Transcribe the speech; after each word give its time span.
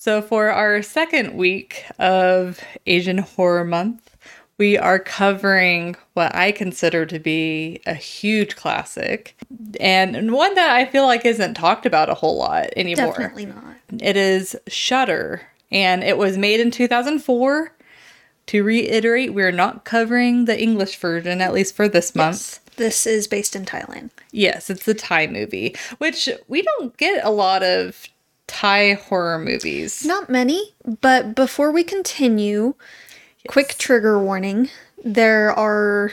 So, 0.00 0.22
for 0.22 0.48
our 0.48 0.80
second 0.80 1.34
week 1.34 1.84
of 1.98 2.60
Asian 2.86 3.18
Horror 3.18 3.64
Month, 3.64 4.16
we 4.56 4.78
are 4.78 5.00
covering 5.00 5.96
what 6.14 6.32
I 6.36 6.52
consider 6.52 7.04
to 7.06 7.18
be 7.18 7.80
a 7.84 7.94
huge 7.94 8.54
classic 8.54 9.36
and 9.80 10.32
one 10.32 10.54
that 10.54 10.70
I 10.70 10.84
feel 10.84 11.04
like 11.04 11.24
isn't 11.24 11.54
talked 11.54 11.84
about 11.84 12.10
a 12.10 12.14
whole 12.14 12.38
lot 12.38 12.68
anymore. 12.76 13.06
Definitely 13.08 13.46
not. 13.46 13.74
It 14.00 14.16
is 14.16 14.54
Shutter, 14.68 15.42
and 15.72 16.04
it 16.04 16.16
was 16.16 16.38
made 16.38 16.60
in 16.60 16.70
2004. 16.70 17.74
To 18.46 18.62
reiterate, 18.62 19.34
we're 19.34 19.50
not 19.50 19.84
covering 19.84 20.44
the 20.44 20.60
English 20.60 20.96
version, 20.98 21.40
at 21.40 21.52
least 21.52 21.74
for 21.74 21.88
this 21.88 22.14
month. 22.14 22.60
Yes, 22.68 22.76
this 22.76 23.04
is 23.04 23.26
based 23.26 23.56
in 23.56 23.64
Thailand. 23.64 24.10
Yes, 24.30 24.70
it's 24.70 24.84
the 24.84 24.94
Thai 24.94 25.26
movie, 25.26 25.74
which 25.98 26.28
we 26.46 26.62
don't 26.62 26.96
get 26.96 27.24
a 27.24 27.30
lot 27.30 27.64
of 27.64 28.08
Thai 28.58 28.94
horror 28.94 29.38
movies. 29.38 30.04
Not 30.04 30.28
many, 30.28 30.74
but 31.00 31.36
before 31.36 31.70
we 31.70 31.84
continue, 31.84 32.74
quick 33.46 33.76
trigger 33.78 34.18
warning 34.18 34.68
there 35.04 35.52
are 35.52 36.10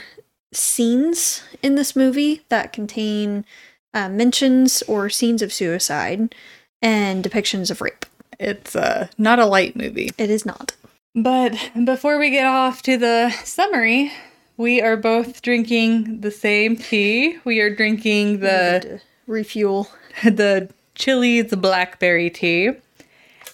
scenes 0.52 1.42
in 1.60 1.74
this 1.74 1.96
movie 1.96 2.44
that 2.48 2.72
contain 2.72 3.44
uh, 3.92 4.08
mentions 4.08 4.82
or 4.82 5.10
scenes 5.10 5.42
of 5.42 5.52
suicide 5.52 6.36
and 6.80 7.24
depictions 7.24 7.68
of 7.68 7.80
rape. 7.80 8.06
It's 8.38 8.76
uh, 8.76 9.08
not 9.18 9.40
a 9.40 9.46
light 9.46 9.74
movie. 9.74 10.12
It 10.16 10.30
is 10.30 10.46
not. 10.46 10.76
But 11.16 11.72
before 11.84 12.16
we 12.16 12.30
get 12.30 12.46
off 12.46 12.80
to 12.82 12.96
the 12.96 13.30
summary, 13.42 14.12
we 14.56 14.80
are 14.80 14.96
both 14.96 15.42
drinking 15.42 16.20
the 16.20 16.30
same 16.30 16.76
tea. 16.76 17.38
We 17.44 17.58
are 17.58 17.74
drinking 17.74 18.38
the 18.38 19.00
refuel. 19.26 19.88
the 20.22 20.72
Chili's 20.96 21.54
blackberry 21.54 22.28
tea. 22.30 22.70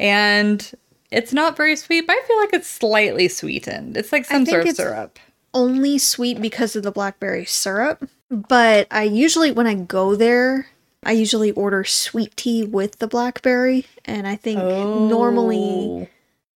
And 0.00 0.72
it's 1.10 1.32
not 1.34 1.56
very 1.56 1.76
sweet, 1.76 2.06
but 2.06 2.16
I 2.16 2.22
feel 2.26 2.38
like 2.40 2.54
it's 2.54 2.68
slightly 2.68 3.28
sweetened. 3.28 3.96
It's 3.96 4.10
like 4.12 4.24
some 4.24 4.46
sort 4.46 4.66
of 4.66 4.74
syrup. 4.74 5.18
Only 5.52 5.98
sweet 5.98 6.40
because 6.40 6.74
of 6.74 6.82
the 6.82 6.90
blackberry 6.90 7.44
syrup, 7.44 8.08
but 8.30 8.86
I 8.90 9.02
usually, 9.02 9.50
when 9.50 9.66
I 9.66 9.74
go 9.74 10.16
there, 10.16 10.68
I 11.04 11.12
usually 11.12 11.50
order 11.52 11.84
sweet 11.84 12.34
tea 12.38 12.64
with 12.64 13.00
the 13.00 13.06
blackberry, 13.06 13.84
and 14.06 14.26
I 14.26 14.36
think 14.36 14.58
normally 14.58 15.58
Oh. 15.58 16.08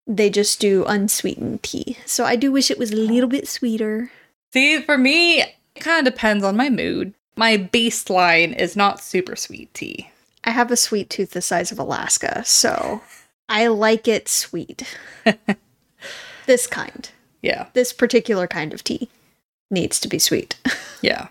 they 0.06 0.30
just 0.30 0.59
do 0.59 0.86
unsweetened 0.86 1.64
tea. 1.64 1.97
So 2.06 2.23
I 2.25 2.36
do 2.36 2.52
wish 2.52 2.70
it 2.70 2.78
was 2.78 2.92
a 2.92 2.95
little 2.95 3.30
bit 3.30 3.47
sweeter. 3.47 4.12
See, 4.53 4.80
for 4.81 4.97
me, 4.97 5.42
it 5.42 5.56
kind 5.80 6.06
of 6.08 6.14
depends 6.14 6.44
on 6.44 6.56
my 6.56 6.70
mood. 6.70 7.16
My 7.36 7.58
baseline 7.58 8.56
is 8.56 8.75
not 8.75 9.02
super 9.02 9.36
sweet 9.36 9.73
tea. 9.73 10.12
I 10.44 10.52
have 10.52 10.72
a 10.72 10.78
sweet 10.78 11.10
tooth 11.10 11.32
the 11.32 11.42
size 11.42 11.72
of 11.72 11.80
Alaska, 11.80 12.44
so 12.46 13.02
I 13.50 13.68
like 13.68 14.08
it 14.08 14.28
sweet. 14.28 14.84
this 16.46 16.68
kind, 16.68 17.10
Yeah. 17.42 17.68
this 17.74 17.94
particular 17.94 18.48
kind 18.48 18.74
of 18.74 18.84
tea 18.84 19.10
needs 19.72 20.00
to 20.02 20.08
be 20.08 20.20
sweet. 20.20 20.56
Yeah. 21.02 21.28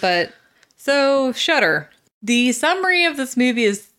but 0.00 0.32
so 0.76 1.30
Shutter. 1.32 1.88
The 2.20 2.50
summary 2.50 3.04
of 3.04 3.16
this 3.16 3.36
movie 3.36 3.62
is 3.62 3.90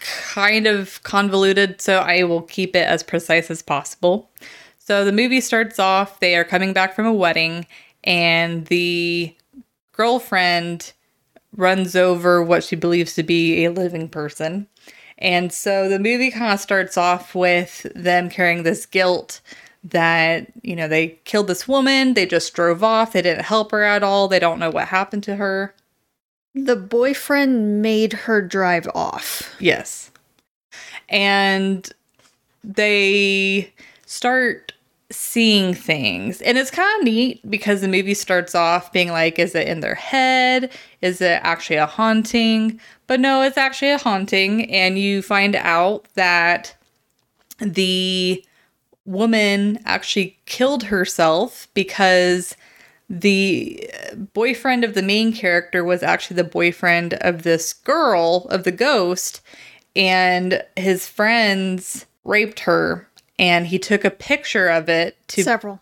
kind 0.00 0.66
of 0.66 1.00
convoluted, 1.04 1.80
so 1.80 1.98
I 2.00 2.24
will 2.24 2.42
keep 2.42 2.74
it 2.74 2.88
as 2.88 3.04
precise 3.04 3.52
as 3.52 3.62
possible. 3.62 4.28
So 4.80 5.04
the 5.04 5.12
movie 5.12 5.40
starts 5.40 5.78
off, 5.78 6.18
they 6.18 6.34
are 6.34 6.42
coming 6.44 6.72
back 6.72 6.96
from 6.96 7.06
a 7.06 7.12
wedding, 7.12 7.66
and 8.02 8.66
the 8.66 9.34
girlfriend 9.92 10.92
runs 11.56 11.94
over 11.96 12.42
what 12.42 12.64
she 12.64 12.76
believes 12.76 13.14
to 13.14 13.22
be 13.22 13.64
a 13.64 13.70
living 13.70 14.08
person. 14.08 14.66
And 15.18 15.52
so 15.52 15.88
the 15.88 15.98
movie 16.00 16.30
kind 16.30 16.52
of 16.52 16.60
starts 16.60 16.96
off 16.96 17.34
with 17.34 17.86
them 17.94 18.28
carrying 18.28 18.62
this 18.64 18.84
guilt 18.84 19.40
that, 19.84 20.50
you 20.62 20.74
know, 20.74 20.88
they 20.88 21.18
killed 21.24 21.46
this 21.46 21.68
woman, 21.68 22.14
they 22.14 22.26
just 22.26 22.54
drove 22.54 22.82
off, 22.82 23.12
they 23.12 23.22
didn't 23.22 23.44
help 23.44 23.70
her 23.70 23.84
at 23.84 24.02
all, 24.02 24.28
they 24.28 24.38
don't 24.38 24.58
know 24.58 24.70
what 24.70 24.88
happened 24.88 25.22
to 25.24 25.36
her. 25.36 25.74
the 26.54 26.76
boyfriend 26.76 27.82
made 27.82 28.12
her 28.12 28.40
drive 28.40 28.88
off. 28.94 29.54
Yes. 29.58 30.10
And 31.08 31.90
they 32.62 33.72
start 34.06 34.72
seeing 35.14 35.74
things. 35.74 36.40
And 36.42 36.58
it's 36.58 36.70
kind 36.70 37.00
of 37.00 37.04
neat 37.04 37.48
because 37.50 37.80
the 37.80 37.88
movie 37.88 38.14
starts 38.14 38.54
off 38.54 38.92
being 38.92 39.10
like, 39.10 39.38
is 39.38 39.54
it 39.54 39.68
in 39.68 39.80
their 39.80 39.94
head? 39.94 40.72
Is 41.00 41.20
it 41.20 41.40
actually 41.42 41.76
a 41.76 41.86
haunting? 41.86 42.80
But 43.06 43.20
no, 43.20 43.42
it's 43.42 43.58
actually 43.58 43.90
a 43.90 43.98
haunting. 43.98 44.70
And 44.70 44.98
you 44.98 45.22
find 45.22 45.56
out 45.56 46.06
that 46.14 46.76
the 47.58 48.44
woman 49.04 49.78
actually 49.84 50.38
killed 50.46 50.84
herself 50.84 51.68
because 51.74 52.56
the 53.08 53.90
boyfriend 54.32 54.82
of 54.82 54.94
the 54.94 55.02
main 55.02 55.32
character 55.32 55.84
was 55.84 56.02
actually 56.02 56.36
the 56.36 56.44
boyfriend 56.44 57.14
of 57.14 57.42
this 57.42 57.72
girl 57.72 58.46
of 58.48 58.64
the 58.64 58.72
ghost 58.72 59.40
and 59.94 60.62
his 60.76 61.06
friends 61.06 62.06
raped 62.24 62.60
her 62.60 63.08
and 63.38 63.66
he 63.68 63.78
took 63.78 64.04
a 64.04 64.10
picture 64.10 64.68
of 64.68 64.88
it 64.88 65.16
to 65.28 65.42
Several. 65.42 65.80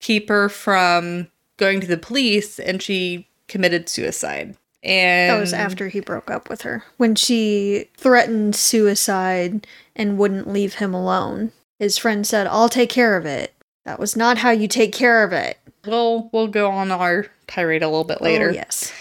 keep 0.00 0.28
her 0.28 0.48
from 0.48 1.28
going 1.56 1.80
to 1.80 1.86
the 1.86 1.96
police 1.96 2.58
and 2.58 2.82
she 2.82 3.28
committed 3.48 3.88
suicide 3.88 4.56
and 4.86 5.30
That 5.32 5.40
was 5.40 5.52
after 5.52 5.88
he 5.88 5.98
broke 5.98 6.30
up 6.30 6.48
with 6.48 6.62
her. 6.62 6.84
When 6.96 7.16
she 7.16 7.88
threatened 7.96 8.54
suicide 8.54 9.66
and 9.96 10.16
wouldn't 10.16 10.48
leave 10.48 10.74
him 10.74 10.94
alone. 10.94 11.50
His 11.80 11.98
friend 11.98 12.24
said, 12.24 12.46
I'll 12.46 12.68
take 12.68 12.88
care 12.88 13.16
of 13.16 13.26
it. 13.26 13.52
That 13.84 13.98
was 13.98 14.16
not 14.16 14.38
how 14.38 14.50
you 14.50 14.68
take 14.68 14.92
care 14.92 15.24
of 15.24 15.32
it. 15.32 15.58
we'll 15.84 16.30
we'll 16.32 16.48
go 16.48 16.70
on 16.70 16.90
our 16.90 17.26
tirade 17.48 17.82
a 17.82 17.88
little 17.88 18.04
bit 18.04 18.18
oh, 18.20 18.24
later 18.24 18.50
Oh, 18.50 18.52
yes. 18.52 18.92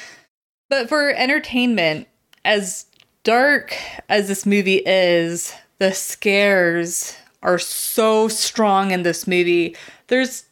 But 0.70 0.90
for 0.90 1.10
entertainment, 1.12 2.08
as 2.44 2.88
dark 3.24 3.76
as 4.10 4.28
this 4.28 4.46
movie 4.46 4.82
is, 4.86 5.54
the 5.78 5.94
scares 5.94 7.16
are 7.46 7.60
so 7.60 8.28
strong 8.28 8.92
in 8.92 9.04
this 9.04 9.28
movie. 9.28 9.78
There's 10.08 10.46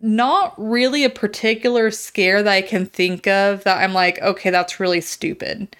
not 0.00 0.54
really 0.56 1.04
a 1.04 1.10
particular 1.10 1.90
scare 1.90 2.42
that 2.42 2.52
I 2.52 2.62
can 2.62 2.86
think 2.86 3.26
of 3.26 3.64
that 3.64 3.82
I'm 3.82 3.92
like, 3.92 4.20
okay, 4.22 4.50
that's 4.50 4.78
really 4.78 5.00
stupid. 5.00 5.74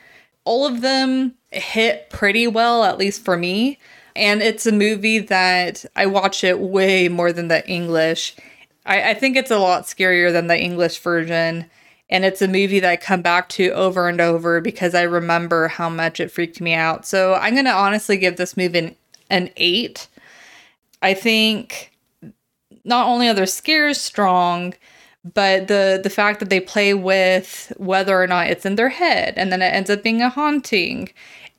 All 0.45 0.67
of 0.67 0.81
them 0.81 1.35
hit 1.51 2.11
pretty 2.11 2.47
well, 2.47 2.85
at 2.85 2.99
least 2.99 3.25
for 3.25 3.37
me. 3.37 3.79
And 4.17 4.43
it's 4.43 4.67
a 4.67 4.73
movie 4.73 5.19
that 5.19 5.85
I 5.95 6.07
watch 6.07 6.43
it 6.45 6.59
way 6.59 7.09
more 7.09 7.33
than 7.33 7.49
the 7.49 7.67
English. 7.69 8.35
I, 8.87 9.11
I 9.11 9.15
think 9.15 9.37
it's 9.37 9.51
a 9.51 9.59
lot 9.59 9.85
scarier 9.85 10.33
than 10.33 10.47
the 10.47 10.59
English 10.59 10.99
version. 10.99 11.67
And 12.11 12.25
it's 12.25 12.43
a 12.43 12.49
movie 12.49 12.81
that 12.81 12.91
I 12.91 12.97
come 12.97 13.23
back 13.23 13.49
to 13.51 13.71
over 13.71 14.09
and 14.09 14.21
over 14.21 14.61
because 14.61 14.95
I 14.95 15.03
remember 15.03 15.69
how 15.69 15.89
much 15.89 16.21
it 16.21 16.31
freaked 16.31 16.61
me 16.61 16.75
out. 16.75 17.07
So 17.07 17.35
I'm 17.35 17.55
going 17.55 17.65
to 17.65 17.73
honestly 17.73 18.17
give 18.17 18.37
this 18.37 18.57
movie 18.57 18.79
an, 18.79 18.97
an 19.31 19.51
eight. 19.57 20.09
I 21.05 21.15
think 21.15 21.93
not 22.85 23.07
only 23.07 23.29
are 23.29 23.35
their 23.35 23.47
scares 23.47 24.01
strong, 24.01 24.75
but 25.35 25.69
the 25.69 26.01
the 26.03 26.11
fact 26.11 26.41
that 26.41 26.51
they 26.51 26.61
play 26.61 26.95
with 26.95 27.73
whether 27.77 28.21
or 28.21 28.27
not 28.27 28.49
it's 28.49 28.67
in 28.67 28.77
their 28.77 28.91
head 28.91 29.35
and 29.37 29.53
then 29.53 29.63
it 29.63 29.67
ends 29.67 29.91
up 29.91 30.03
being 30.03 30.21
a 30.23 30.29
haunting. 30.29 31.11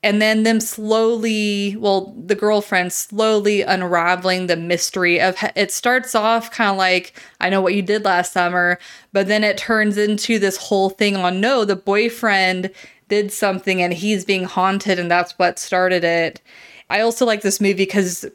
And 0.04 0.22
then 0.22 0.44
them 0.44 0.60
slowly 0.60 1.76
well 1.78 2.14
the 2.18 2.36
girlfriend 2.36 2.94
slowly 2.94 3.62
unraveling 3.62 4.46
the 4.48 4.56
mystery 4.56 5.20
of 5.20 5.36
it 5.56 5.72
starts 5.72 6.14
off 6.14 6.52
kind 6.52 6.70
of 6.70 6.78
like 6.78 7.20
i 7.42 7.50
know 7.50 7.60
what 7.60 7.74
you 7.74 7.82
did 7.82 8.06
last 8.06 8.32
summer 8.32 8.78
but 9.14 9.28
then 9.28 9.44
it 9.44 9.58
turns 9.58 9.98
into 9.98 10.38
this 10.38 10.58
whole 10.58 10.92
thing 10.92 11.16
on 11.16 11.42
no 11.42 11.66
the 11.66 11.76
boyfriend 11.76 12.70
did 13.08 13.32
something 13.32 13.82
and 13.82 13.94
he's 13.94 14.26
being 14.26 14.44
haunted 14.44 15.00
and 15.00 15.10
that's 15.10 15.34
what 15.34 15.60
started 15.60 16.04
it. 16.04 16.42
I 16.90 17.02
also 17.02 17.26
like 17.26 17.42
this 17.42 17.62
movie 17.62 17.74
because 17.74 18.26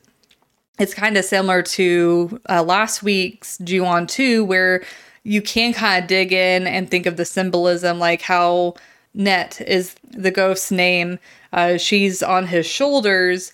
it's 0.79 0.95
kind 0.95 1.17
of 1.17 1.25
similar 1.25 1.63
to 1.63 2.41
uh, 2.49 2.63
last 2.63 3.03
week's 3.03 3.59
Ju-on 3.59 4.07
2, 4.07 4.45
where 4.45 4.83
you 5.25 5.43
can 5.43 5.73
kind 5.75 6.03
of 6.03 6.09
dig 6.09 6.33
in 6.33 6.67
and 6.67 6.91
think 6.91 7.07
of 7.07 7.17
the 7.17 7.25
symbolism, 7.27 7.99
like 7.99 8.23
how 8.23 8.75
Net 9.13 9.61
is 9.67 9.95
the 10.11 10.31
ghost's 10.31 10.71
name. 10.71 11.19
Uh, 11.53 11.77
she's 11.77 12.23
on 12.23 12.47
his 12.47 12.65
shoulders, 12.65 13.53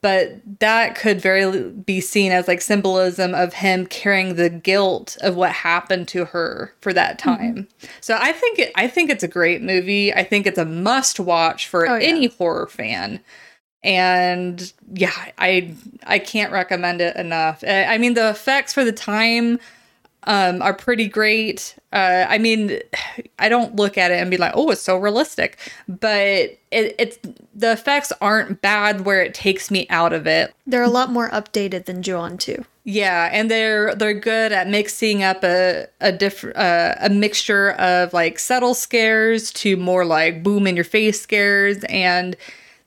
but 0.00 0.40
that 0.60 0.94
could 0.96 1.20
very 1.20 1.68
be 1.70 2.00
seen 2.00 2.32
as 2.32 2.48
like 2.48 2.62
symbolism 2.62 3.34
of 3.34 3.52
him 3.52 3.86
carrying 3.86 4.36
the 4.36 4.48
guilt 4.48 5.18
of 5.20 5.36
what 5.36 5.52
happened 5.52 6.08
to 6.08 6.24
her 6.24 6.72
for 6.80 6.92
that 6.94 7.18
Mm-hmm. 7.20 7.36
time. 7.36 7.68
So 8.00 8.16
I 8.18 8.32
think 8.32 8.58
it, 8.58 8.72
I 8.76 8.88
think 8.88 9.10
it's 9.10 9.22
a 9.22 9.28
great 9.28 9.60
movie. 9.62 10.12
I 10.12 10.24
think 10.24 10.46
it's 10.46 10.58
a 10.58 10.64
must 10.64 11.20
watch 11.20 11.68
for 11.68 11.86
Oh, 11.86 11.96
yeah. 11.98 12.06
any 12.06 12.26
horror 12.28 12.66
fan. 12.66 13.20
And 13.84 14.72
yeah, 14.92 15.12
I 15.38 15.74
I 16.04 16.18
can't 16.18 16.50
recommend 16.50 17.00
it 17.00 17.14
enough. 17.16 17.62
I 17.62 17.96
mean 17.98 18.14
the 18.14 18.30
effects 18.30 18.74
for 18.74 18.84
the 18.84 18.92
time 18.92 19.60
um, 20.26 20.62
are 20.62 20.74
pretty 20.74 21.06
great. 21.06 21.76
Uh, 21.92 22.26
I 22.28 22.38
mean, 22.38 22.80
I 23.38 23.48
don't 23.48 23.76
look 23.76 23.96
at 23.98 24.10
it 24.10 24.14
and 24.14 24.30
be 24.30 24.36
like, 24.36 24.52
"Oh, 24.54 24.70
it's 24.70 24.80
so 24.80 24.96
realistic," 24.96 25.58
but 25.86 26.18
it, 26.20 26.58
it's 26.70 27.18
the 27.54 27.72
effects 27.72 28.12
aren't 28.20 28.60
bad 28.60 29.02
where 29.02 29.22
it 29.22 29.34
takes 29.34 29.70
me 29.70 29.86
out 29.90 30.12
of 30.12 30.26
it. 30.26 30.54
They're 30.66 30.82
a 30.82 30.88
lot 30.88 31.12
more 31.12 31.30
updated 31.30 31.84
than 31.84 32.02
Ju-on 32.02 32.38
2. 32.38 32.64
Yeah, 32.84 33.30
and 33.32 33.50
they're 33.50 33.94
they're 33.94 34.14
good 34.14 34.52
at 34.52 34.68
mixing 34.68 35.22
up 35.22 35.42
a 35.44 35.86
a 36.00 36.12
different 36.12 36.56
uh, 36.56 36.94
a 37.00 37.10
mixture 37.10 37.72
of 37.72 38.12
like 38.12 38.38
subtle 38.38 38.74
scares 38.74 39.50
to 39.52 39.76
more 39.76 40.04
like 40.04 40.42
boom 40.42 40.66
in 40.66 40.74
your 40.74 40.84
face 40.84 41.20
scares, 41.20 41.84
and 41.84 42.36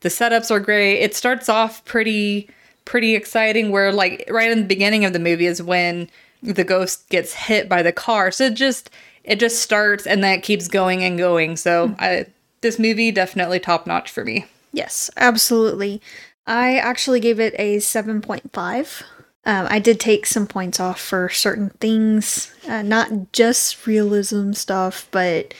the 0.01 0.09
setups 0.09 0.51
are 0.51 0.59
great. 0.59 1.01
It 1.01 1.15
starts 1.15 1.49
off 1.49 1.83
pretty 1.85 2.49
pretty 2.85 3.15
exciting, 3.15 3.71
where 3.71 3.91
like 3.91 4.27
right 4.29 4.51
in 4.51 4.59
the 4.59 4.65
beginning 4.65 5.05
of 5.05 5.13
the 5.13 5.19
movie 5.19 5.45
is 5.45 5.61
when 5.61 6.09
the 6.41 6.63
ghost 6.63 7.09
gets 7.09 7.33
hit 7.33 7.67
by 7.67 7.81
the 7.81 7.91
car. 7.91 8.31
So 8.31 8.45
it 8.45 8.53
just 8.53 8.89
it 9.23 9.39
just 9.39 9.61
starts 9.61 10.07
and 10.07 10.23
then 10.23 10.39
it 10.39 10.43
keeps 10.43 10.67
going 10.67 11.03
and 11.03 11.17
going. 11.17 11.57
So 11.57 11.95
I 11.99 12.27
this 12.61 12.79
movie 12.79 13.11
definitely 13.11 13.59
top 13.59 13.85
notch 13.85 14.09
for 14.09 14.23
me. 14.23 14.45
Yes, 14.71 15.09
absolutely. 15.17 16.01
I 16.45 16.77
actually 16.77 17.19
gave 17.19 17.39
it 17.39 17.53
a 17.57 17.77
7.5. 17.77 19.03
Um, 19.45 19.67
I 19.69 19.79
did 19.79 19.99
take 19.99 20.25
some 20.25 20.47
points 20.47 20.79
off 20.79 20.99
for 20.99 21.29
certain 21.29 21.69
things, 21.81 22.53
uh, 22.67 22.81
not 22.81 23.31
just 23.31 23.85
realism 23.85 24.53
stuff, 24.53 25.07
but 25.11 25.53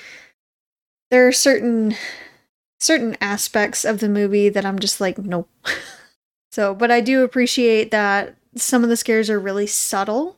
there 1.10 1.28
are 1.28 1.32
certain 1.32 1.96
certain 2.80 3.18
aspects 3.22 3.86
of 3.86 4.00
the 4.00 4.10
movie 4.10 4.50
that 4.50 4.66
I'm 4.66 4.80
just 4.80 5.02
like, 5.02 5.18
nope. 5.18 5.50
so, 6.52 6.74
but 6.74 6.92
I 6.92 7.02
do 7.02 7.24
appreciate 7.24 7.92
that 7.92 8.36
some 8.56 8.84
of 8.84 8.90
the 8.90 8.98
scares 8.98 9.30
are 9.30 9.40
really 9.40 9.68
subtle. 9.68 10.36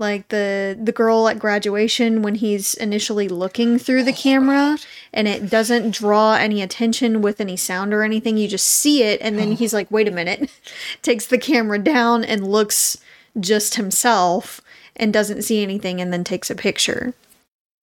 Like 0.00 0.28
the 0.28 0.78
the 0.80 0.92
girl 0.92 1.26
at 1.26 1.40
graduation 1.40 2.22
when 2.22 2.36
he's 2.36 2.74
initially 2.74 3.26
looking 3.26 3.80
through 3.80 4.04
the 4.04 4.12
oh, 4.12 4.16
camera 4.16 4.78
and 5.12 5.26
it 5.26 5.50
doesn't 5.50 5.90
draw 5.90 6.34
any 6.34 6.62
attention 6.62 7.20
with 7.20 7.40
any 7.40 7.56
sound 7.56 7.92
or 7.92 8.04
anything. 8.04 8.36
You 8.36 8.46
just 8.46 8.68
see 8.68 9.02
it 9.02 9.20
and 9.20 9.36
then 9.36 9.52
he's 9.52 9.74
like, 9.74 9.90
"Wait 9.90 10.06
a 10.06 10.12
minute." 10.12 10.52
Takes 11.02 11.26
the 11.26 11.36
camera 11.36 11.80
down 11.80 12.22
and 12.22 12.46
looks 12.46 12.96
just 13.40 13.74
himself 13.74 14.60
and 14.94 15.12
doesn't 15.12 15.42
see 15.42 15.62
anything 15.62 16.00
and 16.00 16.12
then 16.12 16.24
takes 16.24 16.50
a 16.50 16.54
picture. 16.54 17.14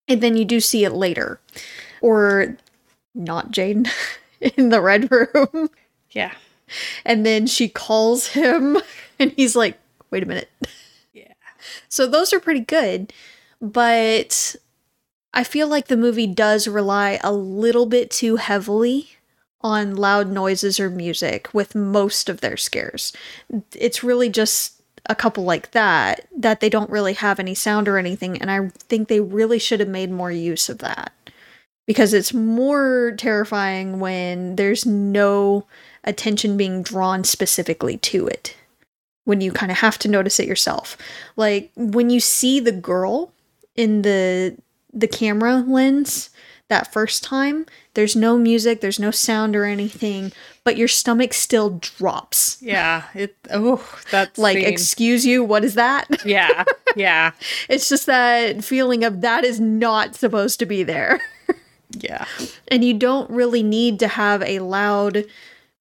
And 0.07 0.21
then 0.21 0.37
you 0.37 0.45
do 0.45 0.59
see 0.59 0.85
it 0.85 0.93
later. 0.93 1.39
Or 2.01 2.57
not 3.15 3.51
Jane 3.51 3.85
in 4.41 4.69
the 4.69 4.81
red 4.81 5.09
room. 5.11 5.69
Yeah. 6.11 6.33
And 7.05 7.25
then 7.25 7.47
she 7.47 7.69
calls 7.69 8.27
him 8.27 8.77
and 9.19 9.31
he's 9.31 9.55
like, 9.55 9.79
wait 10.11 10.23
a 10.23 10.25
minute. 10.25 10.49
Yeah. 11.13 11.33
So 11.89 12.07
those 12.07 12.33
are 12.33 12.39
pretty 12.39 12.61
good. 12.61 13.13
But 13.61 14.55
I 15.33 15.43
feel 15.43 15.67
like 15.67 15.87
the 15.87 15.97
movie 15.97 16.27
does 16.27 16.67
rely 16.67 17.19
a 17.23 17.31
little 17.31 17.85
bit 17.85 18.11
too 18.11 18.35
heavily 18.37 19.09
on 19.61 19.95
loud 19.95 20.29
noises 20.29 20.79
or 20.79 20.89
music 20.89 21.53
with 21.53 21.73
most 21.75 22.29
of 22.29 22.41
their 22.41 22.57
scares. 22.57 23.13
It's 23.73 24.03
really 24.03 24.29
just 24.29 24.81
a 25.07 25.15
couple 25.15 25.43
like 25.43 25.71
that 25.71 26.27
that 26.35 26.59
they 26.59 26.69
don't 26.69 26.89
really 26.89 27.13
have 27.13 27.39
any 27.39 27.53
sound 27.53 27.87
or 27.87 27.97
anything 27.97 28.41
and 28.41 28.49
I 28.49 28.69
think 28.69 29.07
they 29.07 29.19
really 29.19 29.59
should 29.59 29.79
have 29.79 29.89
made 29.89 30.09
more 30.11 30.31
use 30.31 30.67
of 30.69 30.79
that. 30.79 31.11
Because 31.85 32.13
it's 32.13 32.33
more 32.33 33.13
terrifying 33.17 33.99
when 33.99 34.55
there's 34.55 34.85
no 34.85 35.65
attention 36.03 36.57
being 36.57 36.81
drawn 36.81 37.23
specifically 37.23 37.97
to 37.97 38.27
it. 38.27 38.55
When 39.25 39.41
you 39.41 39.51
kind 39.51 39.71
of 39.71 39.79
have 39.79 39.97
to 39.99 40.07
notice 40.07 40.39
it 40.39 40.47
yourself. 40.47 40.97
Like 41.35 41.71
when 41.75 42.09
you 42.09 42.19
see 42.19 42.59
the 42.59 42.71
girl 42.71 43.31
in 43.75 44.01
the 44.03 44.55
the 44.93 45.07
camera 45.07 45.57
lens 45.57 46.29
that 46.69 46.91
first 46.93 47.23
time, 47.23 47.65
there's 47.95 48.15
no 48.15 48.37
music, 48.37 48.81
there's 48.81 48.99
no 48.99 49.11
sound 49.11 49.55
or 49.55 49.65
anything, 49.65 50.31
but 50.63 50.77
your 50.77 50.87
stomach 50.87 51.33
still 51.33 51.77
drops. 51.81 52.57
Yeah. 52.61 53.03
It 53.13 53.35
oh 53.51 53.83
that's 54.11 54.37
Like, 54.37 54.57
excuse 54.57 55.25
you, 55.25 55.43
what 55.43 55.63
is 55.63 55.75
that? 55.75 56.07
yeah. 56.25 56.63
Yeah. 56.95 57.31
It's 57.69 57.89
just 57.89 58.05
that 58.05 58.63
feeling 58.63 59.03
of 59.03 59.21
that 59.21 59.43
is 59.43 59.59
not 59.59 60.15
supposed 60.15 60.59
to 60.59 60.65
be 60.65 60.83
there. 60.83 61.19
Yeah. 61.95 62.25
And 62.67 62.83
you 62.83 62.93
don't 62.93 63.29
really 63.29 63.63
need 63.63 63.99
to 63.99 64.07
have 64.07 64.41
a 64.43 64.59
loud 64.59 65.25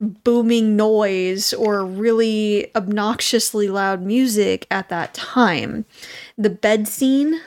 booming 0.01 0.77
noise 0.77 1.53
or 1.53 1.85
really 1.85 2.75
obnoxiously 2.75 3.69
loud 3.69 4.03
music 4.03 4.67
at 4.71 4.89
that 4.89 5.15
time. 5.15 5.85
The 6.37 6.51
bed 6.51 6.89
scene 6.89 7.41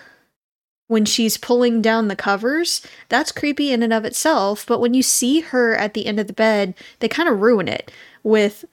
when 0.88 1.06
she's 1.06 1.38
pulling 1.38 1.82
down 1.82 2.08
the 2.08 2.16
covers, 2.16 2.82
that's 3.10 3.32
creepy 3.32 3.72
in 3.72 3.84
and 3.84 3.92
of 3.94 4.06
itself, 4.06 4.66
but 4.66 4.80
when 4.80 4.94
you 4.94 5.04
see 5.04 5.42
her 5.42 5.76
at 5.76 5.94
the 5.94 6.06
end 6.06 6.20
of 6.20 6.28
the 6.28 6.34
bed, 6.34 6.74
they 7.00 7.10
kind 7.10 7.28
of 7.28 7.42
ruin 7.42 7.68
it 7.68 7.92
with 8.24 8.66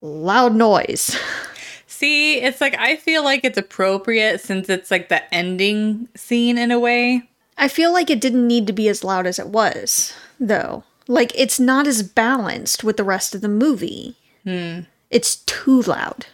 loud 0.00 0.54
noise. 0.54 1.16
See, 1.86 2.40
it's 2.40 2.60
like 2.60 2.76
I 2.78 2.96
feel 2.96 3.24
like 3.24 3.44
it's 3.44 3.58
appropriate 3.58 4.40
since 4.40 4.68
it's 4.68 4.90
like 4.90 5.08
the 5.08 5.34
ending 5.34 6.08
scene 6.14 6.56
in 6.56 6.70
a 6.70 6.78
way. 6.78 7.28
I 7.58 7.66
feel 7.68 7.92
like 7.92 8.08
it 8.08 8.20
didn't 8.20 8.46
need 8.46 8.66
to 8.68 8.72
be 8.72 8.88
as 8.88 9.02
loud 9.02 9.26
as 9.26 9.38
it 9.38 9.48
was, 9.48 10.14
though. 10.38 10.84
Like, 11.08 11.32
it's 11.34 11.58
not 11.58 11.86
as 11.86 12.02
balanced 12.02 12.84
with 12.84 12.96
the 12.96 13.04
rest 13.04 13.34
of 13.34 13.40
the 13.40 13.48
movie. 13.48 14.16
Hmm. 14.44 14.80
It's 15.10 15.36
too 15.36 15.82
loud. 15.82 16.26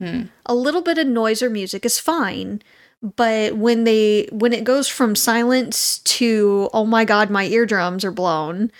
Hmm. 0.00 0.22
A 0.44 0.54
little 0.54 0.82
bit 0.82 0.98
of 0.98 1.06
noise 1.06 1.42
or 1.42 1.48
music 1.48 1.84
is 1.86 2.00
fine, 2.00 2.62
but 3.00 3.56
when 3.56 3.84
they 3.84 4.28
when 4.32 4.52
it 4.52 4.64
goes 4.64 4.88
from 4.88 5.14
silence 5.14 5.98
to 5.98 6.68
oh 6.72 6.84
my 6.84 7.04
god, 7.04 7.30
my 7.30 7.44
eardrums 7.44 8.04
are 8.04 8.10
blown, 8.10 8.72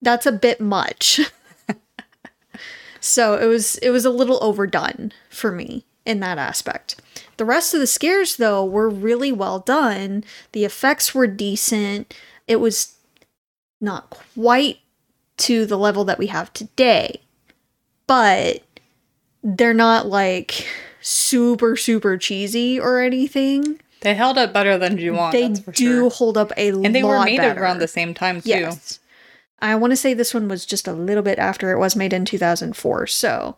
that's 0.00 0.26
a 0.26 0.32
bit 0.32 0.60
much. 0.60 1.20
so 3.00 3.34
it 3.34 3.46
was 3.46 3.76
it 3.78 3.90
was 3.90 4.04
a 4.04 4.10
little 4.10 4.38
overdone 4.42 5.12
for 5.30 5.50
me 5.50 5.84
in 6.08 6.20
that 6.20 6.38
aspect. 6.38 7.00
The 7.36 7.44
rest 7.44 7.74
of 7.74 7.80
the 7.80 7.86
scares 7.86 8.36
though 8.36 8.64
were 8.64 8.88
really 8.88 9.30
well 9.30 9.60
done. 9.60 10.24
The 10.52 10.64
effects 10.64 11.14
were 11.14 11.26
decent. 11.26 12.14
It 12.46 12.56
was 12.56 12.96
not 13.80 14.10
quite 14.10 14.78
to 15.38 15.66
the 15.66 15.78
level 15.78 16.04
that 16.04 16.18
we 16.18 16.26
have 16.28 16.52
today, 16.52 17.20
but 18.06 18.64
they're 19.44 19.74
not 19.74 20.06
like 20.06 20.66
super 21.00 21.76
super 21.76 22.16
cheesy 22.16 22.80
or 22.80 23.00
anything. 23.00 23.78
They 24.00 24.14
held 24.14 24.38
up 24.38 24.52
better 24.52 24.78
than 24.78 24.96
Ju-on. 24.96 25.32
they 25.32 25.48
do 25.48 25.72
sure. 25.72 26.10
hold 26.10 26.38
up 26.38 26.52
a 26.56 26.72
lot 26.72 26.86
and 26.86 26.94
they 26.94 27.02
were 27.02 27.22
made 27.24 27.38
better. 27.38 27.60
around 27.60 27.78
the 27.78 27.88
same 27.88 28.14
time 28.14 28.40
too. 28.40 28.50
Yes. 28.50 29.00
I 29.60 29.74
want 29.74 29.90
to 29.90 29.96
say 29.96 30.14
this 30.14 30.32
one 30.32 30.48
was 30.48 30.64
just 30.64 30.86
a 30.86 30.92
little 30.92 31.22
bit 31.22 31.38
after 31.38 31.72
it 31.72 31.78
was 31.78 31.96
made 31.96 32.12
in 32.12 32.24
2004. 32.24 33.08
So 33.08 33.56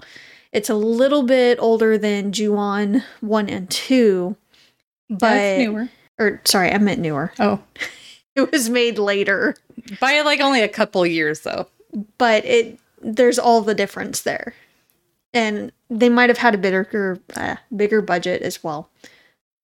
it's 0.52 0.68
a 0.70 0.74
little 0.74 1.22
bit 1.22 1.58
older 1.60 1.96
than 1.98 2.32
Ju-on 2.32 3.02
1 3.20 3.48
and 3.48 3.70
2. 3.70 4.36
But 5.08 5.58
newer. 5.58 5.88
or 6.18 6.40
sorry, 6.44 6.70
I 6.72 6.78
meant 6.78 7.00
newer. 7.00 7.32
Oh, 7.38 7.60
It 8.36 8.50
was 8.52 8.70
made 8.70 8.98
later, 8.98 9.56
by 10.00 10.20
like 10.22 10.40
only 10.40 10.62
a 10.62 10.68
couple 10.68 11.04
years 11.04 11.40
though. 11.40 11.66
but 12.18 12.44
it 12.44 12.78
there's 13.02 13.38
all 13.38 13.60
the 13.62 13.74
difference 13.74 14.22
there. 14.22 14.54
And 15.32 15.72
they 15.88 16.08
might 16.08 16.28
have 16.30 16.38
had 16.38 16.54
a 16.54 16.58
bigger 16.58 17.18
uh, 17.34 17.56
bigger 17.74 18.02
budget 18.02 18.42
as 18.42 18.62
well. 18.62 18.88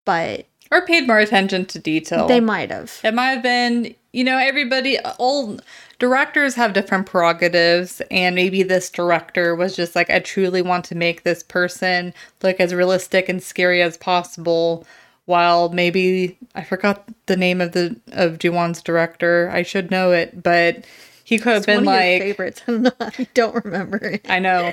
But 0.05 0.47
Or 0.73 0.85
paid 0.87 1.07
more 1.07 1.19
attention 1.21 1.67
to 1.67 1.79
detail. 1.79 2.27
they 2.27 2.41
might 2.41 2.71
have. 2.71 3.01
It 3.05 3.15
might 3.15 3.31
have 3.31 3.43
been, 3.43 3.95
you 4.13 4.25
know, 4.25 4.39
everybody, 4.39 4.99
all 5.19 5.59
directors 5.99 6.55
have 6.55 6.73
different 6.73 7.07
prerogatives, 7.07 8.03
and 8.11 8.35
maybe 8.35 8.63
this 8.63 8.91
director 8.91 9.55
was 9.55 9.75
just 9.77 9.95
like, 9.97 10.11
I 10.11 10.19
truly 10.21 10.63
want 10.63 10.85
to 10.87 10.95
make 10.95 11.23
this 11.23 11.43
person 11.43 12.13
look 12.43 12.61
as 12.61 12.75
realistic 12.75 13.29
and 13.29 13.43
scary 13.43 13.83
as 13.83 13.97
possible. 13.97 14.87
While 15.25 15.71
maybe 15.71 16.39
I 16.55 16.63
forgot 16.63 17.09
the 17.27 17.37
name 17.37 17.61
of 17.61 17.73
the 17.73 17.99
of 18.13 18.39
Ju-on's 18.39 18.81
director, 18.83 19.51
I 19.53 19.63
should 19.63 19.91
know 19.91 20.13
it, 20.13 20.41
but 20.43 20.85
he 21.25 21.39
could 21.39 21.55
have 21.55 21.67
been 21.67 21.85
one 21.85 21.97
of 21.99 22.05
your 22.05 22.13
like, 22.13 22.23
favorites. 22.23 22.63
I'm 22.69 22.83
not, 22.83 22.95
I 23.01 23.27
don't 23.35 23.65
remember 23.65 23.97
it. 23.97 24.25
I 24.29 24.39
know. 24.39 24.73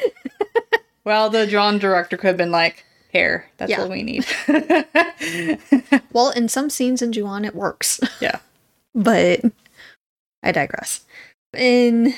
well, 1.05 1.31
the 1.31 1.47
Ju-on 1.47 1.79
director 1.79 2.17
could 2.17 2.27
have 2.27 2.37
been 2.37 2.51
like, 2.51 2.85
hair. 3.11 3.49
That's 3.57 3.71
Yeah. 3.71 3.79
what 3.79 3.89
we 3.89 4.03
need. 4.03 4.25
Well, 6.11 6.29
in 6.31 6.47
some 6.49 6.69
scenes 6.69 7.01
in 7.01 7.11
Ju-on 7.11 7.45
it 7.45 7.55
works. 7.55 7.99
yeah. 8.19 8.39
but 8.95 9.41
I 10.43 10.51
digress. 10.51 11.01
In 11.55 12.13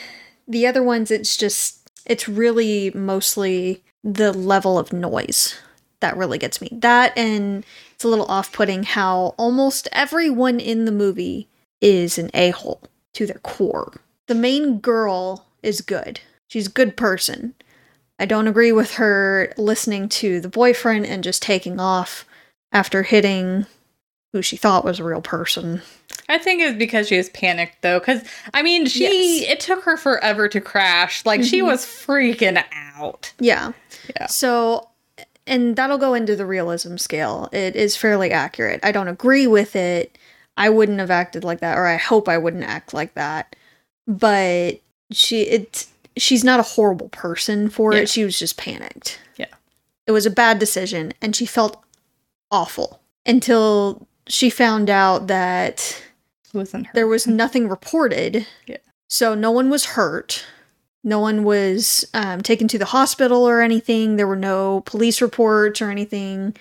the 0.47 0.67
other 0.67 0.83
ones, 0.83 1.11
it's 1.11 1.37
just 1.37 1.87
It's 2.05 2.27
really 2.27 2.91
mostly 2.91 3.83
the 4.03 4.31
level 4.31 4.77
of 4.77 4.93
noise 4.93 5.55
that 6.01 6.15
really 6.17 6.37
gets 6.37 6.61
me. 6.61 6.69
That 6.71 7.17
and 7.17 7.65
it's 7.95 8.03
a 8.03 8.07
little 8.07 8.27
off 8.27 8.53
putting 8.53 8.83
how 8.83 9.33
almost 9.37 9.87
everyone 9.91 10.59
in 10.59 10.85
the 10.85 10.91
movie 10.91 11.47
is 11.81 12.17
an 12.17 12.29
a 12.33 12.51
hole 12.51 12.81
to 13.13 13.25
their 13.25 13.39
core. 13.39 13.93
The 14.27 14.35
main 14.35 14.79
girl 14.79 15.45
is 15.63 15.81
good, 15.81 16.19
she's 16.47 16.67
a 16.67 16.71
good 16.71 16.95
person. 16.95 17.55
I 18.19 18.25
don't 18.25 18.47
agree 18.47 18.71
with 18.71 18.93
her 18.93 19.51
listening 19.57 20.07
to 20.09 20.39
the 20.39 20.47
boyfriend 20.47 21.05
and 21.05 21.23
just 21.23 21.41
taking 21.41 21.79
off 21.79 22.25
after 22.71 23.03
hitting 23.03 23.65
who 24.35 24.41
she 24.41 24.57
thought 24.57 24.83
was 24.83 24.99
a 24.99 25.03
real 25.05 25.21
person. 25.21 25.81
I 26.27 26.37
think 26.37 26.61
it's 26.61 26.77
because 26.77 27.07
she 27.07 27.15
was 27.15 27.29
panicked 27.29 27.81
though, 27.81 27.99
because 27.99 28.21
I 28.53 28.63
mean, 28.63 28.85
she 28.85 29.03
Yes. 29.45 29.49
it 29.49 29.59
took 29.61 29.85
her 29.85 29.95
forever 29.95 30.49
to 30.49 30.59
crash. 30.59 31.25
Like 31.25 31.41
she 31.41 31.61
Mhm. 31.61 31.67
was 31.67 31.85
freaking 31.85 32.61
out. 32.73 33.31
Yeah. 33.39 33.71
Yeah. 34.13 34.25
So, 34.27 34.89
and 35.47 35.77
that'll 35.77 35.97
go 35.97 36.13
into 36.13 36.35
the 36.35 36.45
realism 36.45 36.97
scale. 36.97 37.47
It 37.53 37.77
is 37.77 37.95
fairly 37.95 38.31
accurate. 38.31 38.81
I 38.83 38.91
don't 38.91 39.07
agree 39.07 39.47
with 39.47 39.73
it. 39.73 40.17
I 40.57 40.67
wouldn't 40.69 40.99
have 40.99 41.11
acted 41.11 41.45
like 41.45 41.61
that, 41.61 41.77
or 41.77 41.85
I 41.85 41.95
hope 41.95 42.27
I 42.27 42.37
wouldn't 42.37 42.65
act 42.65 42.93
like 42.93 43.13
that. 43.13 43.55
But 44.05 44.79
she, 45.11 45.43
it, 45.43 45.85
she's 46.17 46.43
not 46.43 46.59
a 46.59 46.63
horrible 46.63 47.07
person 47.07 47.69
for 47.69 47.93
Yeah. 47.93 48.01
it. 48.01 48.09
She 48.09 48.25
was 48.25 48.37
just 48.37 48.57
panicked. 48.57 49.17
Yeah. 49.37 49.45
It 50.05 50.11
was 50.11 50.25
a 50.25 50.29
bad 50.29 50.59
decision, 50.59 51.13
and 51.21 51.33
she 51.37 51.45
felt 51.45 51.81
awful 52.51 52.99
until 53.25 54.07
she 54.27 54.49
found 54.49 54.89
out 54.89 55.27
that 55.27 56.01
wasn't 56.53 56.87
her. 56.87 56.91
there 56.93 57.07
was 57.07 57.27
nothing 57.27 57.67
reported. 57.67 58.47
Yeah. 58.65 58.77
So 59.09 59.35
no 59.35 59.51
one 59.51 59.69
was 59.69 59.85
hurt. 59.85 60.45
No 61.03 61.19
one 61.19 61.43
was 61.43 62.03
um, 62.15 62.41
taken 62.41 62.67
to 62.69 62.79
the 62.79 62.85
hospital 62.85 63.47
or 63.47 63.61
anything. 63.61 64.15
There 64.15 64.27
were 64.27 64.35
no 64.35 64.81
police 64.81 65.21
reports 65.21 65.81
or 65.81 65.91
anything. 65.91 66.55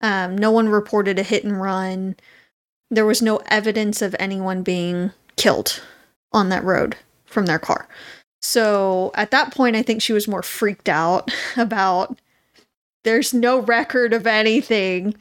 Um, 0.00 0.38
no 0.38 0.50
one 0.50 0.70
reported 0.70 1.18
a 1.18 1.22
hit 1.22 1.44
and 1.44 1.60
run. 1.60 2.16
There 2.90 3.04
was 3.04 3.20
no 3.20 3.36
evidence 3.46 4.00
of 4.00 4.16
anyone 4.18 4.62
being 4.62 5.12
killed 5.36 5.82
on 6.32 6.48
that 6.48 6.64
road 6.64 6.96
from 7.26 7.44
their 7.46 7.58
car. 7.58 7.86
So 8.40 9.10
at 9.14 9.30
that 9.32 9.54
point, 9.54 9.76
I 9.76 9.82
think 9.82 10.00
she 10.00 10.14
was 10.14 10.26
more 10.26 10.42
freaked 10.42 10.88
out 10.88 11.30
about 11.58 12.18
there's 13.04 13.34
no 13.34 13.60
record 13.60 14.12
of 14.14 14.26
anything. 14.26 15.14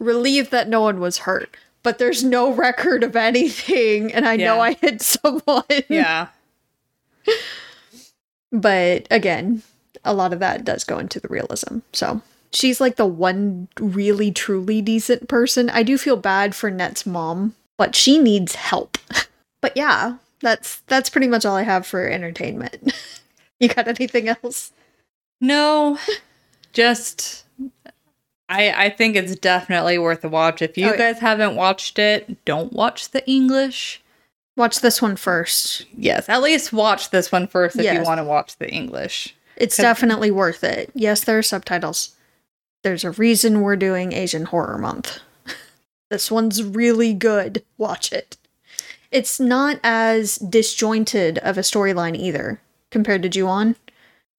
Relieved 0.00 0.50
that 0.50 0.68
no 0.68 0.80
one 0.80 0.98
was 0.98 1.18
hurt, 1.18 1.56
but 1.84 1.98
there's 1.98 2.24
no 2.24 2.52
record 2.52 3.04
of 3.04 3.14
anything, 3.14 4.12
and 4.12 4.26
I 4.26 4.34
know 4.36 4.60
I 4.60 4.72
hit 4.74 5.00
someone. 5.02 5.64
yeah. 5.88 6.28
But 8.50 9.06
again, 9.10 9.62
a 10.04 10.14
lot 10.14 10.32
of 10.32 10.40
that 10.40 10.64
does 10.64 10.84
go 10.84 10.98
into 10.98 11.20
the 11.20 11.28
realism. 11.28 11.78
So 11.92 12.22
she's 12.52 12.80
like 12.80 12.96
the 12.96 13.06
one 13.06 13.68
really 13.78 14.32
truly 14.32 14.82
decent 14.82 15.28
person. 15.28 15.70
I 15.70 15.82
do 15.82 15.96
feel 15.98 16.16
bad 16.16 16.54
for 16.54 16.70
Net's 16.70 17.06
mom, 17.06 17.54
but 17.76 17.94
she 17.94 18.18
needs 18.18 18.54
help. 18.54 18.98
but 19.60 19.76
yeah, 19.76 20.16
that's 20.40 20.80
that's 20.86 21.10
pretty 21.10 21.28
much 21.28 21.44
all 21.44 21.56
I 21.56 21.62
have 21.62 21.86
for 21.86 22.08
entertainment. 22.08 22.92
you 23.60 23.68
got 23.68 23.88
anything 23.88 24.28
else? 24.28 24.72
No, 25.40 25.98
just 26.72 27.44
I 28.50 28.86
I 28.86 28.90
think 28.90 29.16
it's 29.16 29.34
definitely 29.36 29.96
worth 29.98 30.22
a 30.24 30.28
watch. 30.28 30.60
If 30.60 30.76
you 30.76 30.88
Oh, 30.88 30.90
yeah. 30.90 30.96
guys 31.12 31.18
haven't 31.20 31.56
watched 31.56 31.98
it, 31.98 32.44
don't 32.44 32.72
watch 32.72 33.10
the 33.10 33.26
English. 33.30 34.02
Watch 34.56 34.80
this 34.80 35.00
one 35.00 35.16
first. 35.16 35.86
Yes, 35.96 36.28
at 36.28 36.42
least 36.42 36.72
watch 36.72 37.10
this 37.10 37.32
one 37.32 37.46
first 37.46 37.76
if 37.78 37.90
you 37.94 38.02
want 38.02 38.18
to 38.18 38.24
watch 38.24 38.56
the 38.58 38.68
English. 38.68 39.34
It's 39.56 39.76
definitely 39.76 40.30
worth 40.30 40.64
it. 40.64 40.90
Yes, 40.94 41.24
there 41.24 41.38
are 41.38 41.42
subtitles. 41.42 42.16
There's 42.82 43.04
a 43.04 43.10
reason 43.12 43.60
we're 43.60 43.76
doing 43.76 44.12
Asian 44.12 44.44
Horror 44.46 44.78
Month. 44.78 45.18
this 46.10 46.30
one's 46.30 46.62
really 46.62 47.14
good. 47.14 47.62
Watch 47.78 48.12
it. 48.12 48.36
It's 49.10 49.38
not 49.40 49.78
as 49.82 50.36
disjointed 50.36 51.38
of 51.38 51.56
a 51.58 51.62
storyline 51.62 52.16
either 52.16 52.60
compared 52.90 53.22
to 53.22 53.28
Ju-on. 53.28 53.76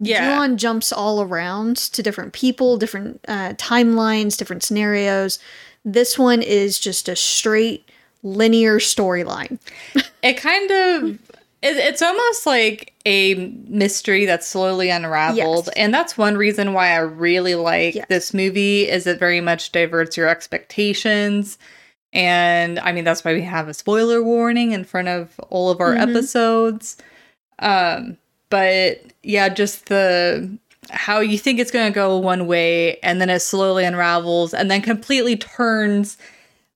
Yeah. 0.03 0.35
Ju-on 0.35 0.57
jumps 0.57 0.91
all 0.91 1.21
around 1.21 1.77
to 1.77 2.01
different 2.03 2.33
people, 2.33 2.77
different 2.77 3.21
uh, 3.27 3.53
timelines, 3.53 4.35
different 4.35 4.63
scenarios. 4.63 5.37
This 5.85 6.17
one 6.17 6.41
is 6.41 6.79
just 6.79 7.07
a 7.07 7.15
straight 7.15 7.87
linear 8.23 8.79
storyline. 8.79 9.59
it 10.23 10.33
kind 10.37 10.71
of 10.71 11.03
it, 11.63 11.77
it's 11.77 12.01
almost 12.01 12.45
like 12.47 12.93
a 13.05 13.35
mystery 13.67 14.25
that's 14.25 14.47
slowly 14.47 14.89
unraveled 14.89 15.65
Yes. 15.67 15.75
and 15.75 15.93
that's 15.93 16.17
one 16.17 16.35
reason 16.37 16.73
why 16.73 16.89
i 16.89 16.97
really 16.97 17.53
like 17.55 17.95
Yes. 17.95 18.05
this 18.09 18.33
movie 18.33 18.87
is 18.89 19.05
it 19.07 19.17
very 19.19 19.41
much 19.41 19.71
diverts 19.71 20.15
your 20.17 20.27
expectations 20.27 21.57
and 22.13 22.77
i 22.79 22.91
mean 22.91 23.03
that's 23.03 23.23
why 23.23 23.33
we 23.33 23.41
have 23.41 23.67
a 23.67 23.73
spoiler 23.73 24.21
warning 24.23 24.71
in 24.71 24.83
front 24.83 25.07
of 25.07 25.39
all 25.49 25.69
of 25.71 25.79
our 25.81 25.93
Mhm. 25.95 26.09
episodes 26.09 26.97
um 27.59 28.17
but 28.51 29.01
yeah 29.23 29.49
just 29.49 29.87
the 29.87 30.47
how 30.91 31.19
you 31.19 31.39
think 31.39 31.59
it's 31.59 31.71
going 31.71 31.91
to 31.91 31.95
go 31.95 32.17
one 32.17 32.45
way 32.45 32.97
and 32.99 33.19
then 33.19 33.31
it 33.31 33.39
slowly 33.39 33.83
unravels 33.83 34.53
and 34.53 34.69
then 34.69 34.81
completely 34.81 35.35
turns 35.35 36.17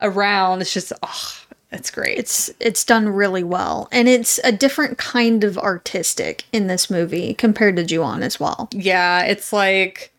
around 0.01 0.61
it's 0.61 0.73
just 0.73 0.91
oh 1.03 1.45
it's 1.75 1.91
great 1.91 2.17
It's 2.17 2.49
it's 2.59 2.83
done 2.83 3.09
really 3.09 3.43
well, 3.43 3.87
and 3.91 4.07
it's 4.07 4.39
a 4.43 4.51
different 4.51 4.97
kind 4.97 5.43
of 5.43 5.57
artistic 5.57 6.45
in 6.51 6.67
this 6.67 6.89
movie 6.89 7.33
compared 7.33 7.75
to 7.75 7.83
Ju-on 7.83 8.23
as 8.23 8.39
well. 8.39 8.69
Yeah, 8.71 9.23
it's 9.23 9.51
like 9.51 10.11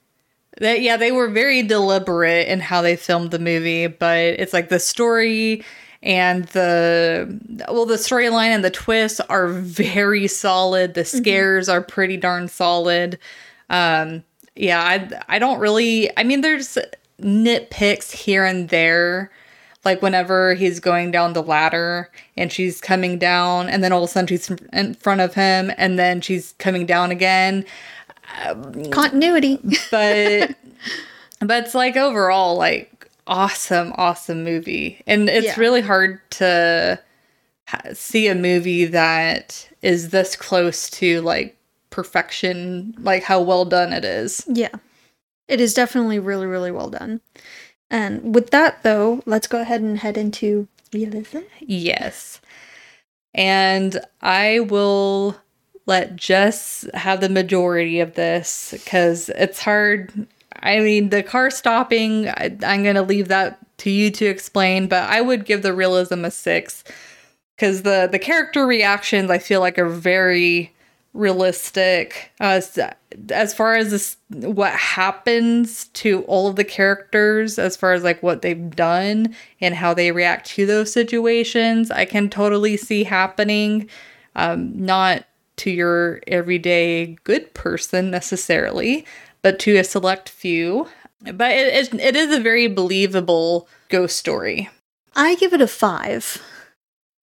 that 0.59 0.83
yeah, 0.83 0.97
they 0.97 1.13
were 1.13 1.29
very 1.29 1.63
deliberate 1.63 2.49
in 2.49 2.61
how 2.61 2.83
they 2.83 2.97
filmed 2.97 3.31
the 3.31 3.39
movie, 3.39 3.87
but 3.87 4.19
it's 4.19 4.53
like 4.53 4.69
the 4.69 4.79
story 4.79 5.65
and 6.03 6.45
the 6.49 7.65
well 7.71 7.87
the 7.87 7.95
storyline 7.95 8.49
and 8.49 8.65
the 8.65 8.71
twists 8.71 9.21
are 9.21 9.49
very 9.49 10.27
solid. 10.27 10.95
The 10.95 11.05
scares 11.05 11.69
are 11.69 11.83
pretty 11.83 12.17
darn 12.17 12.49
solid. 12.49 13.19
Um 13.71 14.25
yeah, 14.55 14.81
I 14.81 15.37
I 15.37 15.39
don't 15.39 15.59
really 15.59 16.11
I 16.17 16.23
mean 16.23 16.41
there's 16.41 16.79
nitpicks 17.21 18.13
here 18.13 18.45
and 18.45 18.69
there 18.69 19.31
like 19.85 20.03
whenever 20.03 20.55
he's 20.55 20.81
going 20.81 21.13
down 21.13 21.33
the 21.33 21.43
ladder 21.43 22.11
and 22.37 22.53
she's 22.53 22.81
coming 22.81 23.19
down 23.19 23.69
and 23.69 23.83
then 23.83 23.93
all 23.93 24.03
of 24.03 24.11
a 24.11 24.13
sudden 24.13 24.27
she's 24.27 24.51
in 24.73 24.95
front 24.95 25.21
of 25.21 25.35
him 25.35 25.71
and 25.79 25.99
then 25.99 26.21
she's 26.21 26.55
coming 26.59 26.85
down 26.85 27.11
again 27.11 27.65
Continuity. 28.91 29.59
but 29.91 30.55
but 31.41 31.65
it's 31.65 31.75
like 31.75 31.97
overall 31.97 32.57
like 32.57 32.96
awesome 33.27 33.93
awesome 33.97 34.45
movie 34.45 35.03
and 35.07 35.29
it's 35.29 35.47
Yeah. 35.47 35.55
really 35.61 35.81
hard 35.81 36.21
to 36.33 36.99
ha- 37.69 37.81
see 37.93 38.29
a 38.29 38.35
movie 38.35 38.85
that 38.85 39.69
is 39.83 40.11
this 40.11 40.37
close 40.37 40.89
to 40.91 41.21
like 41.23 41.57
perfection 41.91 42.95
like 42.99 43.23
how 43.23 43.41
well 43.41 43.65
done 43.65 43.93
it 43.93 44.05
is 44.05 44.45
yeah, 44.49 44.69
it 45.49 45.61
is 45.61 45.75
definitely 45.75 46.19
really 46.19 46.47
really 46.47 46.71
well 46.71 46.91
done. 46.91 47.21
And 47.91 48.35
with 48.35 48.51
that 48.51 48.83
though, 48.83 49.23
let's 49.27 49.47
go 49.47 49.61
ahead 49.61 49.81
and 49.81 49.99
head 49.99 50.17
into 50.17 50.67
realism. 50.93 51.39
yes 51.61 52.41
and 53.35 53.99
i 54.23 54.61
will 54.61 55.37
let 55.87 56.17
jess 56.17 56.87
have 56.95 57.21
the 57.21 57.29
majority 57.29 58.01
of 58.01 58.15
this 58.15 58.71
because 58.73 59.29
it's 59.31 59.61
hard 59.61 60.27
i 60.67 60.81
mean 60.81 61.11
the 61.11 61.23
car 61.23 61.51
stopping 61.51 62.29
I, 62.29 62.57
i'm 62.65 62.85
gonna 62.85 63.03
leave 63.03 63.29
that 63.29 63.59
to 63.79 63.91
you 63.91 64.11
to 64.13 64.27
explain 64.27 64.89
but 64.89 65.09
i 65.09 65.21
would 65.21 65.45
give 65.45 65.63
the 65.63 65.75
realism 65.75 66.25
a 66.25 66.31
six 66.31 66.85
because 67.57 67.83
the 67.83 68.09
the 68.11 68.19
character 68.19 68.67
reactions 68.67 69.31
I 69.31 69.39
feel 69.39 69.61
like 69.61 69.79
are 69.79 69.89
very 69.89 70.73
realistic. 71.15 72.31
Uh, 72.41 72.61
as 73.31 73.55
far 73.55 73.75
as 73.75 73.91
this, 73.91 74.17
what 74.29 74.73
happens 74.73 75.87
to 75.89 76.23
all 76.25 76.49
of 76.49 76.57
the 76.57 76.65
characters, 76.65 77.59
as 77.59 77.77
far 77.77 77.95
as 77.95 78.05
like 78.05 78.23
what 78.23 78.43
they've 78.43 78.71
done 78.71 79.35
and 79.61 79.75
how 79.75 79.95
they 79.95 80.13
react 80.13 80.47
to 80.51 80.67
those 80.67 80.93
situations, 80.93 81.91
I 81.91 82.05
can 82.05 82.29
totally 82.29 82.77
see 82.77 83.05
happening. 83.05 83.89
Um, 84.35 84.85
not 84.85 85.25
to 85.57 85.71
your 85.71 86.21
everyday 86.27 87.17
good 87.25 87.55
person 87.55 88.11
necessarily, 88.11 89.07
but 89.47 89.61
to 89.61 89.77
a 89.77 89.85
select 89.85 90.29
few. 90.29 90.89
But 91.21 91.53
it, 91.53 91.95
it, 91.95 92.01
it 92.01 92.17
is 92.17 92.37
a 92.37 92.43
very 92.43 92.67
believable 92.67 93.69
ghost 93.89 94.17
story. 94.17 94.69
I 95.15 95.37
give 95.37 95.53
it 95.53 95.61
a 95.61 95.69
five. 95.69 96.43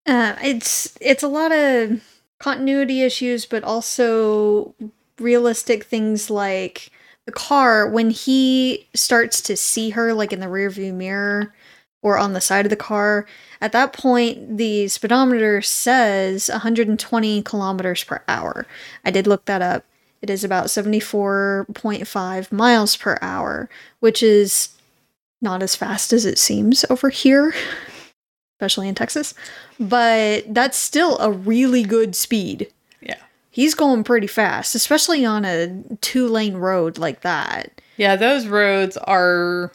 Uh, 0.06 0.38
it's 0.42 0.98
it's 1.02 1.22
a 1.22 1.28
lot 1.28 1.52
of 1.52 2.02
continuity 2.40 3.02
issues, 3.02 3.46
but 3.46 3.66
also 3.66 4.74
realistic 5.20 5.84
things 5.84 6.30
like 6.30 6.92
the 7.26 7.34
car 7.34 7.90
when 7.90 8.10
he 8.10 8.88
starts 8.94 9.42
to 9.42 9.58
see 9.58 9.90
her, 9.90 10.14
like 10.14 10.32
in 10.32 10.40
the 10.40 10.46
rearview 10.46 10.94
mirror 10.94 11.54
or 12.02 12.18
on 12.18 12.32
the 12.32 12.40
side 12.40 12.66
of 12.66 12.70
the 12.70 12.78
car. 12.78 13.26
At 13.60 13.74
that 13.74 13.92
point, 13.92 14.58
the 14.58 14.88
speedometer 14.88 15.62
says 15.62 16.48
120 16.48 17.42
kilometers 17.42 18.06
per 18.06 18.24
hour. 18.30 18.66
I 19.04 19.12
did 19.12 19.28
look 19.28 19.44
that 19.44 19.62
up, 19.62 19.84
it 20.24 20.30
is 20.30 20.46
about 20.46 20.68
74.5 20.68 22.52
miles 22.54 22.96
per 22.96 23.18
hour, 23.22 23.70
which 24.00 24.24
is 24.24 24.70
not 25.42 25.62
as 25.62 25.76
fast 25.76 26.14
as 26.14 26.26
it 26.26 26.40
seems 26.40 26.86
over 26.90 27.10
here, 27.10 27.54
especially 28.56 28.88
in 28.88 28.96
Texas. 28.96 29.34
But 29.82 30.46
that's 30.48 30.78
still 30.78 31.18
a 31.18 31.30
really 31.30 31.84
good 31.84 32.16
speed. 32.16 32.72
Yeah. 33.02 33.18
He's 33.52 33.76
going 33.76 34.06
pretty 34.06 34.28
fast, 34.28 34.76
especially 34.76 35.26
on 35.26 35.44
a 35.44 35.84
two 36.00 36.30
lane 36.30 36.56
road 36.56 36.98
like 36.98 37.20
that. 37.20 37.82
Yeah, 37.98 38.16
those 38.16 38.48
roads 38.48 38.96
are 38.96 39.74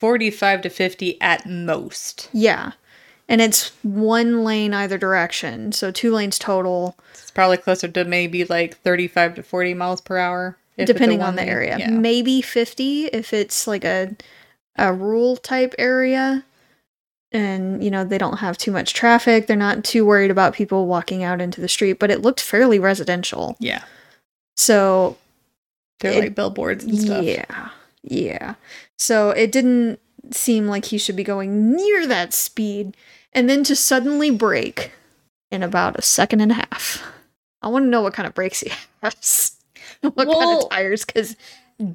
45 0.00 0.62
to 0.62 0.70
50 0.70 1.20
at 1.20 1.44
most. 1.44 2.30
Yeah. 2.32 2.72
And 3.28 3.40
it's 3.40 3.70
one 3.82 4.44
lane 4.44 4.74
either 4.74 4.98
direction. 4.98 5.72
So 5.72 5.90
two 5.90 6.12
lanes 6.12 6.38
total, 6.38 6.96
It's 7.12 7.30
probably 7.30 7.56
closer 7.56 7.88
to 7.88 8.04
maybe 8.04 8.44
like 8.44 8.76
35 8.78 9.36
to 9.36 9.42
40 9.42 9.74
miles 9.74 10.00
per 10.00 10.18
hour. 10.18 10.56
depending 10.78 11.22
on 11.22 11.36
the 11.36 11.42
one-lane- 11.42 11.48
area. 11.48 11.76
Yeah. 11.78 11.90
Maybe 11.90 12.40
50 12.42 13.06
if 13.06 13.32
it's 13.32 13.66
like 13.66 13.84
a 13.84 14.16
a 14.76 14.92
rural 14.92 15.36
type 15.36 15.74
area. 15.78 16.44
And 17.30 17.82
you 17.84 17.90
know, 17.90 18.04
they 18.04 18.18
don't 18.18 18.38
have 18.38 18.58
too 18.58 18.72
much 18.72 18.92
traffic. 18.94 19.46
They're 19.46 19.56
not 19.56 19.84
too 19.84 20.04
worried 20.04 20.30
about 20.30 20.54
people 20.54 20.86
walking 20.86 21.22
out 21.22 21.40
into 21.40 21.60
the 21.60 21.68
street, 21.68 21.94
but 21.98 22.10
it 22.10 22.20
looked 22.22 22.40
fairly 22.40 22.78
residential. 22.78 23.56
Yeah. 23.60 23.82
So, 24.56 25.16
They're 26.00 26.12
It- 26.12 26.20
like 26.20 26.34
billboards 26.34 26.84
and 26.84 26.98
stuff. 27.00 27.22
yeah. 27.24 27.68
Yeah. 28.02 28.54
So, 28.98 29.30
it 29.30 29.52
didn't 29.52 30.00
seem 30.30 30.66
like 30.68 30.86
he 30.86 30.98
should 30.98 31.16
be 31.16 31.24
going 31.24 31.72
near 31.74 32.06
that 32.06 32.32
speed 32.32 32.96
and 33.32 33.48
then 33.48 33.64
to 33.64 33.74
suddenly 33.76 34.30
break 34.30 34.92
in 35.50 35.62
about 35.62 35.98
a 35.98 36.02
second 36.02 36.40
and 36.40 36.52
a 36.52 36.56
half. 36.56 37.02
I 37.60 37.68
want 37.68 37.84
to 37.84 37.88
know 37.88 38.02
what 38.02 38.14
kind 38.14 38.26
of 38.26 38.34
brakes 38.34 38.60
he 38.60 38.72
has. 39.02 39.56
what 40.00 40.28
kind 40.28 40.62
of 40.62 40.70
tires 40.70 41.04
cuz 41.04 41.36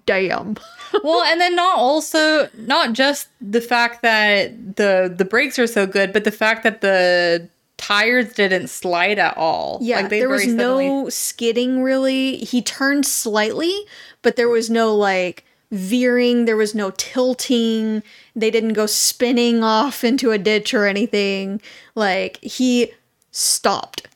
damn. 0.06 0.58
well, 1.04 1.24
and 1.24 1.40
then 1.40 1.56
not 1.56 1.78
also 1.78 2.50
not 2.58 2.94
just 2.94 3.28
the 3.42 3.62
fact 3.62 4.02
that 4.02 4.76
the 4.78 5.14
the 5.16 5.26
brakes 5.26 5.58
are 5.60 5.68
so 5.68 5.86
good, 5.86 6.14
but 6.14 6.24
the 6.24 6.32
fact 6.32 6.64
that 6.64 6.82
the 6.82 7.48
tires 7.78 8.34
didn't 8.34 8.68
slide 8.70 9.20
at 9.20 9.38
all. 9.38 9.78
Yeah, 9.82 9.98
Like, 9.98 10.10
they 10.10 10.20
there 10.20 10.30
was 10.30 10.42
suddenly- 10.44 10.88
no 10.88 11.10
skidding 11.10 11.84
really. 11.84 12.38
He 12.38 12.62
turned 12.62 13.06
slightly, 13.06 13.74
but 14.22 14.36
there 14.36 14.50
was 14.50 14.70
no 14.70 14.96
like 14.96 15.46
veering, 15.72 16.46
there 16.46 16.58
was 16.58 16.74
no 16.76 16.92
tilting. 16.92 18.04
They 18.36 18.50
didn't 18.52 18.74
go 18.74 18.86
spinning 18.86 19.64
off 19.64 20.04
into 20.04 20.32
a 20.32 20.38
ditch 20.38 20.74
or 20.74 20.86
anything. 20.86 21.62
Like 21.96 22.38
he 22.42 22.92
stopped. 23.32 24.08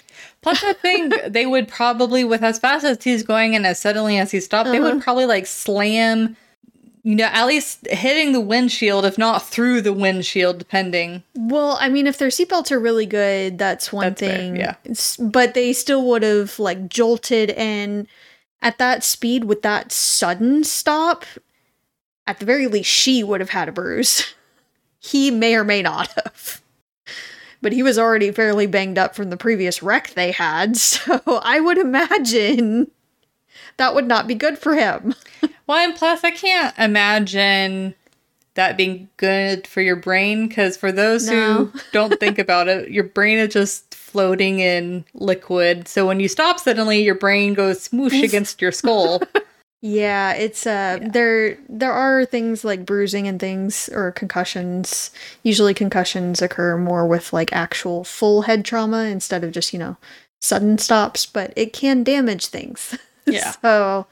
Plus, 0.41 0.63
I 0.63 0.73
think 0.73 1.13
they 1.27 1.45
would 1.45 1.67
probably, 1.67 2.23
with 2.23 2.41
as 2.43 2.57
fast 2.57 2.83
as 2.85 3.03
he's 3.03 3.23
going 3.23 3.55
and 3.55 3.65
as 3.65 3.79
suddenly 3.79 4.17
as 4.17 4.31
he 4.31 4.39
stopped, 4.39 4.69
they 4.71 4.79
Uh-huh. 4.79 4.93
would 4.95 5.03
probably 5.03 5.25
like 5.27 5.45
slam, 5.45 6.35
you 7.03 7.15
know, 7.15 7.25
at 7.31 7.45
least 7.45 7.87
hitting 7.91 8.31
the 8.31 8.41
windshield, 8.41 9.05
if 9.05 9.17
not 9.19 9.43
through 9.47 9.81
the 9.81 9.93
windshield, 9.93 10.57
depending. 10.57 11.21
Well, 11.35 11.77
I 11.79 11.89
mean, 11.89 12.07
if 12.07 12.17
their 12.17 12.29
seatbelts 12.29 12.71
are 12.71 12.79
really 12.79 13.05
good, 13.05 13.57
that's 13.59 13.91
one 13.93 14.05
That's 14.09 14.21
fair, 14.21 14.37
thing. 14.37 14.55
yeah. 14.55 14.75
But 15.19 15.53
they 15.53 15.73
still 15.73 16.07
would 16.07 16.23
have 16.23 16.57
like 16.57 16.87
jolted 16.89 17.51
and 17.51 18.07
at 18.61 18.77
that 18.77 19.03
speed 19.03 19.45
with 19.45 19.61
that 19.61 19.91
sudden 19.91 20.63
stop, 20.63 21.25
at 22.27 22.39
the 22.39 22.45
very 22.45 22.67
least, 22.67 22.89
she 22.89 23.23
would 23.23 23.39
have 23.39 23.49
had 23.49 23.69
a 23.69 23.71
bruise. 23.71 24.33
he 24.99 25.31
may 25.31 25.55
or 25.55 25.63
may 25.63 25.81
not 25.81 26.07
have. 26.13 26.61
But 27.61 27.73
he 27.73 27.83
was 27.83 27.99
already 27.99 28.31
fairly 28.31 28.67
banged 28.67 28.97
up 28.97 29.15
from 29.15 29.29
the 29.29 29.37
previous 29.37 29.83
wreck 29.83 30.11
they 30.11 30.31
had, 30.31 30.77
so 30.77 31.21
I 31.43 31.59
would 31.59 31.77
imagine 31.77 32.89
that 33.77 33.95
would 33.95 34.07
not 34.07 34.27
be 34.27 34.35
good 34.35 34.57
for 34.57 34.75
him. 34.75 35.15
Well, 35.67 35.77
and 35.77 35.95
plus, 35.95 36.23
I 36.23 36.31
can't 36.31 36.77
imagine 36.77 37.95
that 38.55 38.77
being 38.77 39.07
good 39.17 39.65
for 39.67 39.81
your 39.81 39.95
brain 39.95 40.47
because 40.47 40.75
for 40.77 40.91
those 40.91 41.27
No. 41.27 41.65
who 41.65 41.79
don't 41.91 42.19
think 42.19 42.37
about 42.37 42.67
it, 42.67 42.89
your 42.91 43.05
brain 43.05 43.37
is 43.37 43.53
just 43.53 43.93
floating 43.95 44.59
in 44.59 45.05
liquid. 45.13 45.87
So 45.87 46.05
when 46.05 46.19
you 46.19 46.27
stop 46.27 46.59
suddenly, 46.59 47.01
your 47.03 47.15
brain 47.15 47.53
goes 47.53 47.87
smoosh 47.87 48.23
against 48.23 48.61
your 48.61 48.71
skull. 48.71 49.21
Yeah, 49.83 50.33
it's 50.33 50.67
uh 50.67 50.99
there 51.01 51.57
there 51.67 51.91
are 51.91 52.23
things 52.23 52.63
like 52.63 52.85
bruising 52.85 53.27
and 53.27 53.39
things 53.39 53.89
or 53.91 54.11
concussions. 54.11 55.09
Usually 55.41 55.73
concussions 55.73 56.39
occur 56.39 56.77
more 56.77 57.07
with 57.07 57.33
like 57.33 57.51
actual 57.51 58.03
full 58.03 58.43
head 58.43 58.63
trauma 58.63 59.05
instead 59.05 59.43
of 59.43 59.51
just, 59.51 59.73
you 59.73 59.79
know, 59.79 59.97
sudden 60.39 60.77
stops, 60.77 61.25
but 61.25 61.51
it 61.55 61.73
can 61.73 62.03
damage 62.03 62.45
things. 62.47 62.95
Yeah. 63.25 63.51
so 63.61 64.05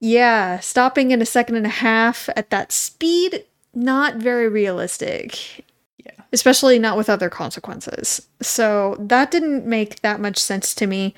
yeah, 0.00 0.60
stopping 0.60 1.10
in 1.10 1.22
a 1.22 1.26
second 1.26 1.56
and 1.56 1.66
a 1.66 1.70
half 1.70 2.28
at 2.36 2.50
that 2.50 2.72
speed 2.72 3.44
not 3.76 4.16
very 4.16 4.48
realistic. 4.48 5.64
Yeah. 6.04 6.12
Especially 6.32 6.78
not 6.78 6.96
with 6.96 7.10
other 7.10 7.28
consequences. 7.28 8.26
So 8.40 8.96
that 8.98 9.30
didn't 9.30 9.66
make 9.66 10.00
that 10.00 10.20
much 10.20 10.38
sense 10.38 10.74
to 10.76 10.86
me. 10.86 11.14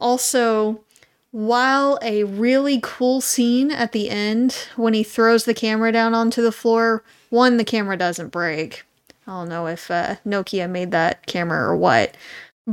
Also, 0.00 0.80
while 1.30 1.98
a 2.02 2.24
really 2.24 2.80
cool 2.82 3.20
scene 3.20 3.70
at 3.70 3.92
the 3.92 4.10
end 4.10 4.66
when 4.76 4.92
he 4.92 5.04
throws 5.04 5.44
the 5.44 5.54
camera 5.54 5.92
down 5.92 6.12
onto 6.12 6.42
the 6.42 6.52
floor, 6.52 7.04
one, 7.30 7.56
the 7.56 7.64
camera 7.64 7.96
doesn't 7.96 8.28
break. 8.28 8.84
I 9.26 9.32
don't 9.32 9.48
know 9.48 9.68
if 9.68 9.90
uh, 9.90 10.16
Nokia 10.26 10.68
made 10.68 10.90
that 10.90 11.26
camera 11.26 11.60
or 11.68 11.76
what, 11.76 12.16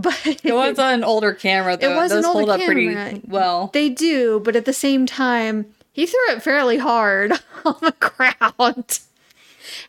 but 0.01 0.41
it 0.43 0.53
was 0.53 0.77
on 0.79 0.93
an 0.95 1.03
older 1.03 1.33
camera, 1.33 1.75
though. 1.75 1.91
It 1.91 1.95
was 1.95 2.12
an 2.12 2.21
Those 2.21 2.25
older 2.36 2.39
hold 2.39 2.49
up 2.62 2.65
pretty 2.65 3.21
well. 3.25 3.69
they 3.73 3.89
do, 3.89 4.39
but 4.39 4.55
at 4.55 4.65
the 4.65 4.73
same 4.73 5.05
time, 5.05 5.73
he 5.91 6.05
threw 6.05 6.19
it 6.29 6.43
fairly 6.43 6.77
hard 6.77 7.31
on 7.65 7.75
the 7.81 7.95
ground. 7.99 8.99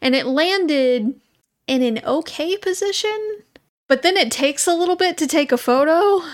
And 0.01 0.15
it 0.15 0.27
landed 0.27 1.21
in 1.67 1.83
an 1.83 2.01
okay 2.05 2.57
position, 2.57 3.43
but 3.89 4.03
then 4.03 4.17
it 4.17 4.31
takes 4.31 4.67
a 4.67 4.75
little 4.75 4.97
bit 4.97 5.17
to 5.19 5.27
take 5.27 5.53
a 5.53 5.59
photo. 5.59 6.25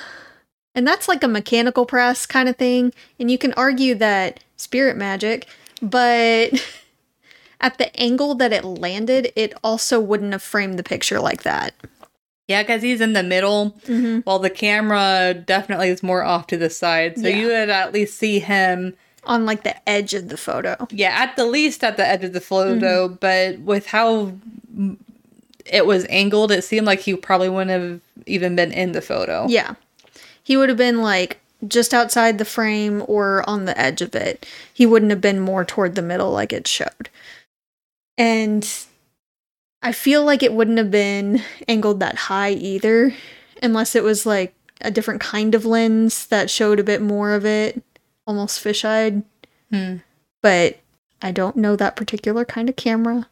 And 0.74 0.86
that's 0.86 1.08
like 1.08 1.22
a 1.22 1.28
mechanical 1.28 1.86
press 1.86 2.26
kind 2.26 2.48
of 2.48 2.56
thing. 2.56 2.92
And 3.18 3.30
you 3.30 3.38
can 3.38 3.52
argue 3.54 3.94
that 3.96 4.40
spirit 4.56 4.96
magic, 4.96 5.46
but 5.82 6.52
at 7.60 7.78
the 7.78 7.94
angle 8.00 8.34
that 8.36 8.52
it 8.52 8.64
landed, 8.64 9.32
it 9.36 9.54
also 9.64 10.00
wouldn't 10.00 10.32
have 10.32 10.42
framed 10.42 10.78
the 10.78 10.82
picture 10.82 11.20
like 11.20 11.42
that. 11.42 11.74
Yeah, 12.48 12.62
because 12.62 12.82
he's 12.82 13.00
in 13.00 13.14
the 13.14 13.22
middle, 13.22 13.74
Mm-hmm. 13.86 14.18
while 14.20 14.38
the 14.38 14.50
camera 14.50 15.32
definitely 15.34 15.88
is 15.88 16.02
more 16.02 16.22
off 16.22 16.46
to 16.48 16.56
the 16.56 16.68
side. 16.70 17.18
So 17.18 17.28
Yeah. 17.28 17.36
you 17.36 17.46
would 17.46 17.70
at 17.70 17.92
least 17.92 18.18
see 18.18 18.38
him, 18.38 18.94
On 19.24 19.46
like 19.46 19.62
the 19.64 19.88
edge 19.88 20.12
of 20.14 20.28
the 20.28 20.36
photo. 20.36 20.86
yeah, 20.90 21.10
at 21.22 21.36
the 21.36 21.46
least 21.46 21.82
at 21.82 21.96
the 21.96 22.06
edge 22.06 22.22
of 22.24 22.32
the 22.34 22.40
photo. 22.42 23.08
Mm-hmm. 23.08 23.14
But 23.14 23.60
with 23.60 23.86
how 23.86 24.32
it 25.64 25.86
was 25.86 26.04
angled, 26.10 26.52
it 26.52 26.62
seemed 26.64 26.86
like 26.86 27.00
he 27.00 27.16
probably 27.16 27.48
wouldn't 27.48 27.70
have 27.70 28.00
even 28.26 28.54
been 28.54 28.72
in 28.72 28.92
the 28.92 29.00
photo. 29.00 29.46
Yeah. 29.48 29.74
He 30.42 30.58
would 30.58 30.68
have 30.68 30.76
been 30.76 31.00
like 31.00 31.40
just 31.66 31.94
outside 31.94 32.36
the 32.36 32.44
frame 32.44 33.02
or 33.08 33.48
on 33.48 33.64
the 33.64 33.78
edge 33.80 34.02
of 34.02 34.14
it. 34.14 34.44
He 34.74 34.84
wouldn't 34.84 35.10
have 35.10 35.22
been 35.22 35.40
more 35.40 35.64
toward 35.64 35.94
the 35.94 36.02
middle 36.02 36.30
like 36.30 36.52
it 36.52 36.68
showed. 36.68 37.08
And 38.18 38.68
I 39.84 39.92
feel 39.92 40.24
like 40.24 40.42
it 40.42 40.54
wouldn't 40.54 40.78
have 40.78 40.90
been 40.90 41.42
angled 41.68 42.00
that 42.00 42.16
high 42.16 42.52
either, 42.52 43.14
unless 43.62 43.94
it 43.94 44.02
was 44.02 44.24
like 44.24 44.54
a 44.80 44.90
different 44.90 45.20
kind 45.20 45.54
of 45.54 45.66
lens 45.66 46.26
that 46.28 46.50
showed 46.50 46.80
a 46.80 46.84
bit 46.84 47.02
more 47.02 47.34
of 47.34 47.44
it, 47.44 47.82
almost 48.26 48.64
fisheyed. 48.64 49.22
Hmm. 49.70 49.96
But 50.42 50.78
I 51.20 51.32
don't 51.32 51.56
know 51.56 51.76
that 51.76 51.96
particular 51.96 52.46
kind 52.46 52.70
of 52.70 52.76
camera, 52.76 53.28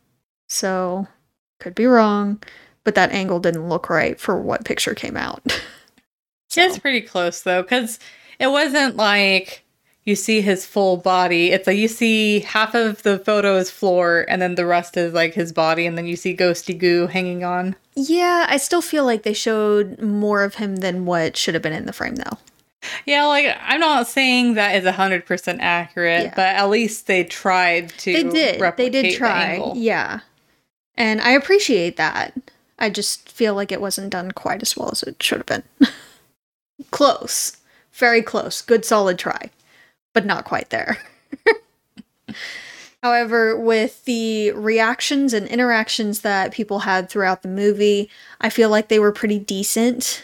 so 0.48 1.08
could 1.58 1.74
be 1.74 1.86
wrong. 1.86 2.42
But 2.84 2.96
that 2.96 3.12
angle 3.12 3.40
didn't 3.40 3.68
look 3.68 3.88
right 3.88 4.20
for 4.20 4.38
what 4.38 4.64
picture 4.64 4.94
came 4.94 5.16
out. 5.16 5.42
Yeah, 6.54 6.66
It's 6.66 6.78
pretty 6.78 7.00
close 7.00 7.40
though, 7.40 7.62
because 7.62 7.98
it 8.38 8.48
wasn't 8.48 8.96
like 8.96 9.61
you 10.04 10.16
see 10.16 10.40
his 10.40 10.66
full 10.66 10.96
body. 10.96 11.50
It's 11.52 11.66
like 11.66 11.76
you 11.76 11.88
see 11.88 12.40
half 12.40 12.74
of 12.74 13.02
the 13.02 13.18
photo 13.18 13.56
is 13.56 13.70
floor, 13.70 14.24
and 14.28 14.42
then 14.42 14.54
the 14.56 14.66
rest 14.66 14.96
is 14.96 15.12
like 15.12 15.34
his 15.34 15.52
body, 15.52 15.86
and 15.86 15.96
then 15.96 16.06
you 16.06 16.16
see 16.16 16.36
Ghosty 16.36 16.76
Goo 16.76 17.06
hanging 17.06 17.44
on. 17.44 17.76
Yeah, 17.94 18.46
I 18.48 18.56
still 18.56 18.82
feel 18.82 19.04
like 19.04 19.22
they 19.22 19.32
showed 19.34 20.00
more 20.00 20.42
of 20.42 20.56
him 20.56 20.76
than 20.76 21.04
what 21.04 21.36
should 21.36 21.54
have 21.54 21.62
been 21.62 21.72
in 21.72 21.86
the 21.86 21.92
frame, 21.92 22.16
though. 22.16 22.38
Yeah, 23.06 23.26
like 23.26 23.56
I'm 23.60 23.78
not 23.78 24.08
saying 24.08 24.54
that 24.54 24.74
is 24.74 24.88
hundred 24.88 25.24
percent 25.24 25.60
accurate, 25.60 26.24
Yeah. 26.24 26.32
but 26.34 26.46
at 26.56 26.68
least 26.68 27.06
they 27.06 27.22
tried 27.24 27.90
to. 27.98 28.12
They 28.12 28.24
did. 28.24 28.76
They 28.76 28.90
did 28.90 29.14
try. 29.16 29.42
angle. 29.54 29.74
Yeah. 29.76 30.20
And 30.96 31.20
I 31.20 31.30
appreciate 31.30 31.96
that. 31.96 32.34
I 32.78 32.90
just 32.90 33.28
feel 33.30 33.54
like 33.54 33.70
it 33.70 33.80
wasn't 33.80 34.10
done 34.10 34.32
quite 34.32 34.62
as 34.62 34.76
well 34.76 34.90
as 34.90 35.02
it 35.04 35.22
should 35.22 35.38
have 35.38 35.46
been. 35.46 35.62
close. 36.90 37.56
Very 37.92 38.22
close. 38.22 38.60
Good 38.62 38.84
solid 38.84 39.18
try. 39.18 39.50
But 40.12 40.26
not 40.26 40.44
quite 40.44 40.70
there. 40.70 40.98
However, 43.02 43.58
with 43.58 44.04
the 44.04 44.52
reactions 44.52 45.32
and 45.32 45.48
interactions 45.48 46.20
that 46.20 46.52
people 46.52 46.80
had 46.80 47.08
throughout 47.08 47.42
the 47.42 47.48
movie, 47.48 48.08
I 48.40 48.48
feel 48.48 48.68
like 48.68 48.88
they 48.88 49.00
were 49.00 49.10
pretty 49.12 49.40
decent, 49.40 50.22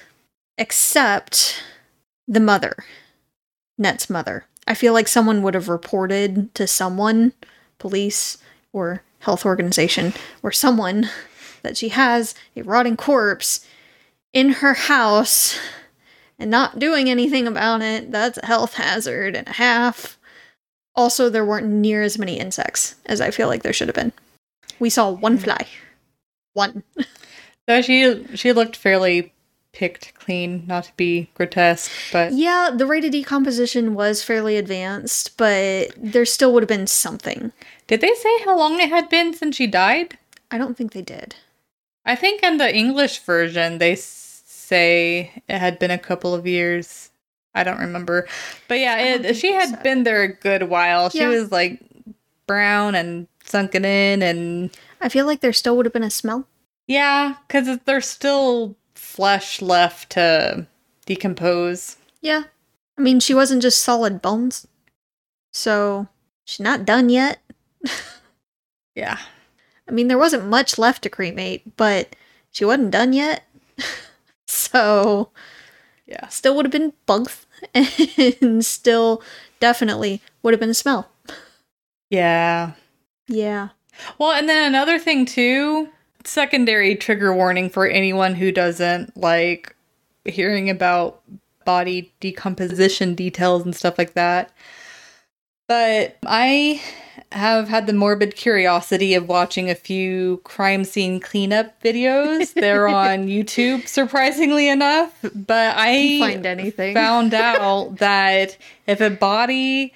except 0.57 1.63
the 2.29 2.41
mother. 2.41 2.77
Net's 3.79 4.09
mother. 4.09 4.45
I 4.67 4.75
feel 4.75 4.93
like 4.93 5.09
someone 5.09 5.43
would 5.43 5.55
have 5.55 5.69
reported 5.69 6.55
to 6.55 6.67
someone, 6.67 7.33
police 7.79 8.39
or 8.73 9.03
health 9.21 9.45
organization, 9.45 10.13
or 10.43 10.53
someone 10.53 11.09
that 11.63 11.77
she 11.77 11.89
has 11.89 12.35
a 12.55 12.63
rotting 12.63 12.97
corpse 12.97 13.67
in 14.33 14.51
her 14.51 14.75
house 14.75 15.59
and 16.39 16.51
not 16.51 16.79
doing 16.79 17.09
anything 17.09 17.47
about 17.47 17.83
it. 17.83 18.11
That's 18.11 18.39
a 18.39 18.47
health 18.47 18.75
hazard 18.75 19.37
and 19.37 19.49
a 19.49 19.53
half. 19.53 20.19
Also, 20.95 21.29
there 21.29 21.45
weren't 21.45 21.67
near 21.67 22.03
as 22.03 22.19
many 22.19 22.39
insects 22.39 22.97
as 23.07 23.21
I 23.21 23.31
feel 23.31 23.49
like 23.49 23.63
there 23.63 23.73
should 23.73 23.89
have 23.89 23.95
been. 23.95 24.13
We 24.79 24.91
saw 24.91 25.11
one 25.11 25.39
mm. 25.39 25.43
fly. 25.43 25.67
One. 26.55 26.83
Though 27.67 27.83
she 27.83 28.25
she 28.35 28.53
looked 28.53 28.77
fairly 28.77 29.33
picked 29.73 30.15
clean, 30.15 30.65
not 30.67 30.85
to 30.85 30.93
be 30.97 31.31
grotesque, 31.35 31.93
but 32.13 32.33
Yeah, 32.33 32.71
the 32.75 32.87
rate 32.87 33.05
of 33.05 33.13
decomposition 33.13 33.95
was 33.95 34.25
fairly 34.25 34.57
advanced, 34.57 35.37
but 35.37 35.91
there 35.97 36.25
still 36.25 36.53
would 36.53 36.63
have 36.63 36.69
been 36.69 36.87
something. 36.87 37.53
did 37.87 38.01
they 38.01 38.15
say 38.15 38.43
how 38.45 38.59
long 38.59 38.81
it 38.81 38.89
had 38.89 39.09
been 39.09 39.35
since 39.35 39.57
she 39.57 39.67
died? 39.67 40.19
I 40.51 40.59
don't 40.59 40.77
think 40.77 40.93
they 40.93 41.03
did. 41.03 41.37
I 42.05 42.17
think 42.17 42.43
in 42.43 42.57
the 42.57 42.75
English 42.75 43.19
version 43.21 43.79
they 43.79 43.95
say 44.69 45.33
it 45.49 45.59
had 45.59 45.79
been 45.79 45.91
a 45.91 45.99
couple 45.99 46.35
of 46.35 46.47
years. 46.47 47.11
I 47.55 47.65
don't 47.65 47.81
remember, 47.81 48.29
but 48.69 48.79
yeah, 48.79 48.99
it, 48.99 49.35
she 49.37 49.53
had 49.53 49.83
been 49.83 50.05
there 50.05 50.23
a 50.23 50.29
good 50.33 50.65
while. 50.65 51.09
She 51.11 51.19
Yeah. 51.19 51.29
was 51.31 51.51
like 51.51 51.81
brown 52.47 52.95
and 52.95 53.27
sunken 53.45 53.85
in, 53.85 54.23
and 54.23 54.71
I 55.01 55.09
feel 55.09 55.27
like 55.27 55.41
there 55.41 55.53
still 55.53 55.77
would 55.77 55.87
have 55.87 55.93
been 55.93 56.03
a 56.05 56.11
smell. 56.11 56.47
yeah, 56.87 57.37
because 57.47 57.79
there's 57.87 58.07
still 58.07 58.77
flesh 58.95 59.61
left 59.63 60.11
to 60.11 60.67
decompose. 61.07 61.97
Yeah. 62.21 62.45
I 62.97 63.01
mean, 63.01 63.21
she 63.21 63.35
wasn't 63.35 63.63
just 63.63 63.83
solid 63.83 64.21
bones. 64.23 64.67
So, 65.53 66.09
she's 66.45 66.61
not 66.61 66.85
done 66.85 67.09
yet. 67.09 67.39
Yeah, 68.95 69.19
I 69.89 69.93
mean, 69.93 70.09
there 70.09 70.19
wasn't 70.19 70.47
much 70.49 70.77
left 70.77 71.03
to 71.03 71.09
cremate, 71.09 71.77
but 71.77 72.17
she 72.51 72.65
wasn't 72.65 72.91
done 72.91 73.13
yet. 73.13 73.45
so, 74.49 75.31
yeah. 76.07 76.27
still 76.29 76.57
would 76.57 76.65
have 76.65 76.73
been 76.73 76.95
bugs 77.07 77.47
and 78.41 78.65
still 78.65 79.23
definitely 79.61 80.23
would 80.43 80.55
have 80.55 80.61
been 80.61 80.71
a 80.71 80.75
smell. 80.75 81.11
Yeah. 82.11 82.73
Yeah. 83.29 83.69
Well, 84.19 84.33
and 84.33 84.49
then 84.49 84.67
another 84.67 84.99
thing 84.99 85.27
too, 85.27 85.89
secondary 86.25 86.95
trigger 86.97 87.35
warning 87.35 87.69
for 87.69 87.87
anyone 87.87 88.35
who 88.35 88.51
doesn't 88.51 89.17
like 89.17 89.75
hearing 90.25 90.71
about 90.71 91.23
body 91.65 92.13
decomposition 92.21 93.15
details 93.15 93.65
and 93.65 93.77
stuff 93.77 93.99
like 93.99 94.15
that. 94.15 94.51
But 95.67 96.17
I 96.25 96.81
have 97.33 97.69
had 97.69 97.87
the 97.87 97.93
morbid 97.93 98.37
curiosity 98.37 99.15
of 99.15 99.29
watching 99.29 99.71
a 99.71 99.75
few 99.75 100.41
crime 100.45 100.85
scene 100.85 101.21
cleanup 101.21 101.81
videos. 101.83 102.55
They're 102.55 102.89
on 102.89 103.27
YouTube, 103.27 103.87
surprisingly 103.89 104.69
enough. 104.69 105.15
But 105.35 105.75
I 105.77 106.19
Find 106.21 106.47
anything. 106.47 106.95
found 106.95 107.35
out 107.35 107.97
that 107.99 108.57
if 108.87 109.01
a 109.01 109.11
body 109.11 109.93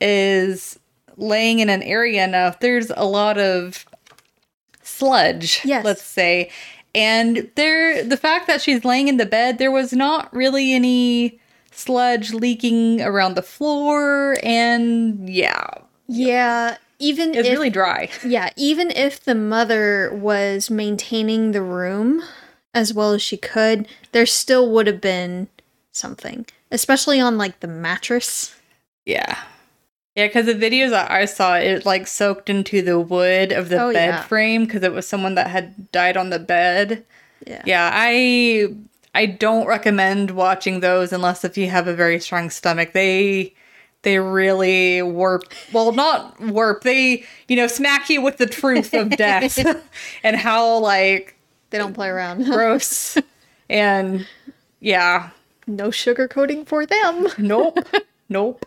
is 0.00 0.78
laying 1.16 1.58
in 1.58 1.68
an 1.68 1.82
area 1.82 2.24
enough, 2.24 2.60
there's 2.60 2.90
a 2.96 3.04
lot 3.04 3.38
of 3.38 3.84
sludge, 4.82 5.60
Yes. 5.64 5.84
let's 5.84 6.02
say. 6.02 6.50
And 6.94 7.50
there 7.54 8.02
the 8.02 8.16
fact 8.16 8.46
that 8.48 8.60
she's 8.60 8.84
laying 8.84 9.08
in 9.08 9.16
the 9.16 9.26
bed, 9.26 9.58
there 9.58 9.70
was 9.70 9.92
not 9.92 10.32
really 10.34 10.72
any 10.72 11.38
sludge 11.70 12.32
leaking 12.34 13.00
around 13.00 13.34
the 13.34 13.42
floor 13.42 14.36
and 14.42 15.28
yeah, 15.28 15.68
Yeah. 16.10 16.76
Even 16.98 17.34
it's 17.34 17.48
really 17.48 17.70
dry. 17.70 18.10
Yeah, 18.26 18.50
even 18.56 18.90
if 18.90 19.24
the 19.24 19.34
mother 19.34 20.10
was 20.12 20.68
maintaining 20.68 21.52
the 21.52 21.62
room 21.62 22.22
as 22.74 22.92
well 22.92 23.12
as 23.12 23.22
she 23.22 23.38
could, 23.38 23.88
there 24.12 24.26
still 24.26 24.70
would 24.70 24.86
have 24.86 25.00
been 25.00 25.48
something, 25.92 26.44
especially 26.70 27.18
on 27.20 27.38
like 27.38 27.60
the 27.60 27.68
mattress. 27.68 28.54
Yeah. 29.06 29.38
Yeah, 30.14 30.26
because 30.26 30.44
the 30.46 30.54
videos 30.54 30.90
that 30.90 31.10
I 31.10 31.24
saw, 31.24 31.54
it 31.56 31.86
like 31.86 32.06
soaked 32.06 32.50
into 32.50 32.82
the 32.82 32.98
wood 33.00 33.52
of 33.52 33.70
the 33.70 33.80
Oh, 33.82 33.92
bed 33.92 34.06
yeah. 34.08 34.22
frame 34.22 34.64
because 34.66 34.82
it 34.82 34.92
was 34.92 35.08
someone 35.08 35.36
that 35.36 35.46
had 35.46 35.90
died 35.92 36.16
on 36.18 36.28
the 36.30 36.38
bed. 36.38 37.06
Yeah. 37.46 37.62
Yeah, 37.64 37.90
I 37.94 38.74
I 39.14 39.24
don't 39.26 39.66
recommend 39.66 40.32
watching 40.32 40.80
those 40.80 41.12
unless 41.14 41.44
if 41.44 41.56
you 41.56 41.70
have 41.70 41.86
a 41.88 41.94
very 41.94 42.20
strong 42.20 42.50
stomach. 42.50 42.92
They 42.92 43.54
they 44.02 44.18
really 44.18 45.02
warp 45.02 45.44
well 45.72 45.92
not 45.92 46.40
warp, 46.40 46.82
they 46.82 47.24
you 47.48 47.56
know, 47.56 47.66
smack 47.66 48.08
you 48.08 48.22
with 48.22 48.38
the 48.38 48.46
truth 48.46 48.94
of 48.94 49.10
death 49.10 49.58
and 50.22 50.36
how 50.36 50.78
like 50.78 51.36
They 51.70 51.78
don't 51.78 51.94
play 51.94 52.08
around. 52.08 52.44
gross 52.46 53.18
and 53.68 54.26
yeah. 54.80 55.30
no 55.66 55.88
sugarcoating 55.88 56.66
for 56.66 56.86
them. 56.86 57.28
Nope. 57.38 57.78
nope. 58.28 58.66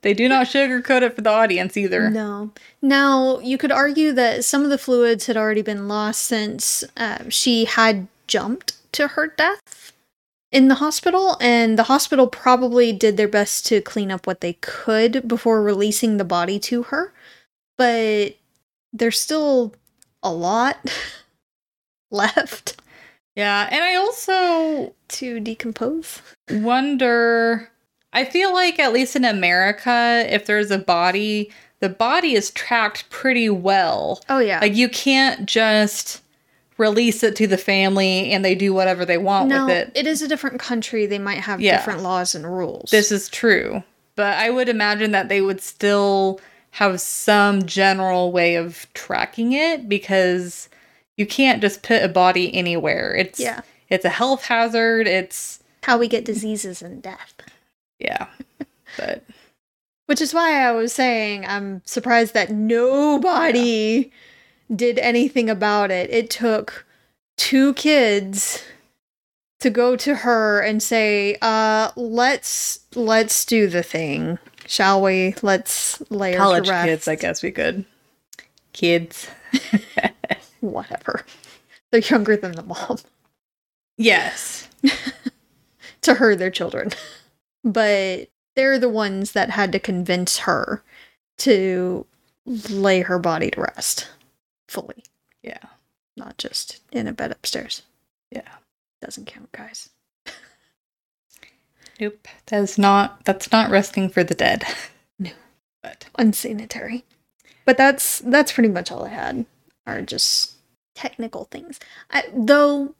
They 0.00 0.14
do 0.14 0.28
not 0.28 0.46
sugarcoat 0.46 1.02
it 1.02 1.14
for 1.14 1.20
the 1.20 1.30
audience 1.30 1.76
either. 1.76 2.08
No. 2.08 2.52
Now, 2.80 3.38
you 3.40 3.58
could 3.58 3.72
argue 3.72 4.12
that 4.12 4.44
some 4.44 4.62
of 4.62 4.70
the 4.70 4.78
fluids 4.78 5.26
had 5.26 5.36
already 5.36 5.60
been 5.60 5.88
lost 5.88 6.22
since 6.22 6.84
uh, 6.96 7.24
she 7.28 7.66
had 7.66 8.06
jumped 8.26 8.74
to 8.92 9.08
her 9.08 9.26
death 9.26 9.83
in 10.54 10.68
the 10.68 10.76
hospital, 10.76 11.36
and 11.40 11.76
the 11.76 11.82
hospital 11.82 12.28
probably 12.28 12.92
did 12.92 13.16
their 13.16 13.28
best 13.28 13.66
to 13.66 13.80
clean 13.80 14.12
up 14.12 14.24
what 14.24 14.40
they 14.40 14.52
could 14.54 15.26
before 15.26 15.60
releasing 15.60 16.16
the 16.16 16.24
body 16.24 16.60
to 16.60 16.84
her. 16.84 17.12
But 17.76 18.36
there's 18.92 19.18
still 19.18 19.74
a 20.22 20.32
lot 20.32 20.78
left 22.10 22.80
Yeah, 23.34 23.68
and 23.70 23.82
I 23.82 23.96
also 23.96 24.94
to 25.08 25.40
decompose. 25.40 26.22
wonder 26.48 27.68
I 28.12 28.24
feel 28.24 28.54
like 28.54 28.78
at 28.78 28.92
least 28.92 29.16
in 29.16 29.24
America 29.24 30.24
if 30.28 30.46
there's 30.46 30.70
a 30.70 30.78
body 30.78 31.50
the 31.80 31.88
body 31.90 32.34
is 32.34 32.50
tracked 32.50 33.10
pretty 33.10 33.50
well. 33.50 34.22
Oh, 34.30 34.38
yeah. 34.38 34.60
Like 34.60 34.74
you 34.74 34.88
can't 34.88 35.46
just 35.46 36.22
release 36.76 37.22
it 37.22 37.36
to 37.36 37.46
the 37.46 37.56
family 37.56 38.32
and 38.32 38.44
they 38.44 38.54
do 38.54 38.74
whatever 38.74 39.04
they 39.04 39.18
want 39.18 39.48
with 39.50 39.68
it. 39.70 39.92
it 39.94 40.06
is 40.06 40.22
a 40.22 40.28
different 40.28 40.58
country. 40.58 41.06
They 41.06 41.18
might 41.18 41.38
have 41.40 41.60
Yeah. 41.60 41.76
different 41.76 42.02
laws 42.02 42.34
and 42.34 42.44
rules. 42.46 42.90
This 42.90 43.12
is 43.12 43.28
true. 43.28 43.82
But 44.16 44.34
I 44.38 44.50
would 44.50 44.68
imagine 44.68 45.12
that 45.12 45.28
they 45.28 45.40
would 45.40 45.60
still 45.60 46.40
have 46.72 47.00
some 47.00 47.66
general 47.66 48.32
way 48.32 48.56
of 48.56 48.86
tracking 48.94 49.52
it 49.52 49.88
because 49.88 50.68
you 51.16 51.26
can't 51.26 51.60
just 51.60 51.82
put 51.82 52.02
a 52.02 52.08
body 52.08 52.52
anywhere. 52.54 53.14
It's 53.14 53.38
Yeah. 53.38 53.60
it's 53.88 54.04
a 54.04 54.08
health 54.10 54.44
hazard. 54.46 55.06
It's 55.06 55.60
how 55.84 55.98
we 55.98 56.08
get 56.08 56.24
diseases 56.24 56.82
and 56.82 57.00
death. 57.02 57.34
yeah. 57.98 58.26
But 58.96 59.24
Which 60.06 60.20
is 60.20 60.34
why 60.34 60.60
I 60.64 60.72
was 60.72 60.92
saying 60.92 61.46
I'm 61.46 61.82
surprised 61.84 62.34
that 62.34 62.50
nobody 62.50 64.10
did 64.74 64.98
anything 64.98 65.50
about 65.50 65.90
it. 65.90 66.10
It 66.10 66.30
took 66.30 66.86
two 67.36 67.74
kids 67.74 68.62
to 69.60 69.70
go 69.70 69.96
to 69.96 70.14
her 70.16 70.60
and 70.60 70.82
say, 70.82 71.36
"Uh, 71.40 71.90
let's 71.96 72.80
let's 72.94 73.44
do 73.44 73.66
the 73.66 73.82
thing, 73.82 74.38
shall 74.66 75.00
we? 75.02 75.34
Let's 75.42 76.02
lay 76.10 76.32
her 76.32 76.38
college 76.38 76.66
to 76.66 76.70
rest." 76.70 76.86
kids, 76.86 77.08
I 77.08 77.14
guess 77.16 77.42
we 77.42 77.50
could. 77.50 77.84
Kids. 78.72 79.28
Whatever. 80.60 81.24
They're 81.90 82.00
younger 82.00 82.36
than 82.36 82.52
the 82.52 82.62
mom. 82.62 82.98
Yes. 83.96 84.68
to 86.02 86.14
her, 86.14 86.34
they're 86.34 86.50
children. 86.50 86.90
But 87.62 88.28
they're 88.56 88.78
the 88.78 88.88
ones 88.88 89.32
that 89.32 89.50
had 89.50 89.72
to 89.72 89.78
convince 89.78 90.38
her 90.38 90.82
to 91.38 92.06
lay 92.46 93.00
her 93.02 93.18
body 93.18 93.50
to 93.50 93.60
rest 93.60 94.08
fully. 94.74 95.04
Yeah. 95.42 95.58
not 96.16 96.36
just 96.38 96.80
in 96.92 97.06
a 97.06 97.12
bed 97.12 97.30
upstairs. 97.32 97.82
Yeah. 98.30 98.48
Doesn't 99.00 99.26
count, 99.26 99.50
guys. 99.52 99.88
Nope. 102.00 102.26
That's 102.46 102.76
not 102.76 103.24
that's 103.24 103.52
not 103.52 103.70
resting 103.70 104.08
for 104.08 104.24
the 104.24 104.34
dead. 104.34 104.64
No. 105.18 105.30
But 105.82 106.06
Unsanitary. 106.18 107.04
But 107.64 107.76
that's 107.76 108.18
that's 108.18 108.50
pretty 108.52 108.68
much 108.68 108.90
all 108.90 109.04
I 109.04 109.10
had. 109.10 109.46
Are 109.86 110.02
just 110.02 110.54
technical 110.96 111.44
things. 111.44 111.78
I, 112.10 112.24
though 112.34 112.94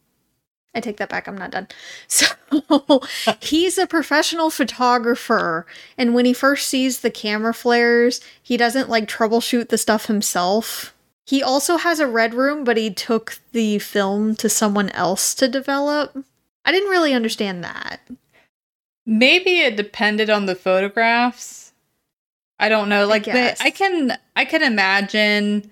I 0.75 0.81
take 0.81 0.99
that 0.99 1.09
back. 1.09 1.27
I'm 1.27 1.37
not 1.39 1.51
done. 1.51 1.69
So 2.09 3.03
he's 3.41 3.79
a 3.79 3.87
professional 3.87 4.51
photographer, 4.51 5.67
and 5.99 6.15
when 6.15 6.25
he 6.25 6.33
first 6.33 6.69
sees 6.69 7.01
the 7.01 7.11
camera 7.11 7.53
flares, 7.55 8.21
he 8.43 8.57
doesn't 8.57 8.89
like 8.89 9.09
troubleshoot 9.09 9.69
the 9.71 9.79
stuff 9.79 10.07
himself. 10.07 10.94
He 11.27 11.43
also 11.43 11.79
has 11.79 12.01
a 12.01 12.07
red 12.07 12.35
room, 12.35 12.65
but 12.65 12.77
he 12.77 12.91
took 12.91 13.39
the 13.53 13.79
film 13.79 14.37
to 14.37 14.49
someone 14.49 14.91
else 14.91 15.35
to 15.37 15.49
develop. 15.49 16.17
I 16.65 16.73
didn't 16.73 16.91
really 16.91 17.15
understand 17.15 17.65
that. 17.65 18.01
maybe 19.07 19.61
it 19.61 19.77
depended 19.77 20.31
on 20.31 20.47
the 20.47 20.55
photographs. 20.55 21.73
I 22.59 22.69
don't 22.69 22.89
know. 22.89 23.07
Like, 23.07 23.25
guess. 23.25 23.59
the, 23.59 23.65
I 23.65 23.71
can, 23.71 24.19
I 24.37 24.45
can 24.45 24.63
imagine 24.63 25.71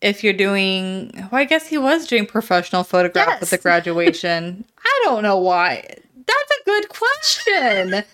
if 0.00 0.22
you're 0.22 0.32
doing. 0.32 1.10
Well, 1.14 1.40
I 1.40 1.44
guess 1.44 1.66
he 1.66 1.78
was 1.78 2.06
doing 2.06 2.26
professional 2.26 2.84
photograph 2.84 3.40
with 3.40 3.50
the 3.50 3.58
graduation. 3.66 4.64
I 4.84 5.00
don't 5.04 5.22
know 5.22 5.38
why. 5.38 5.82
That's 6.26 6.50
a 6.60 6.64
good 6.64 6.88
question. 6.88 8.04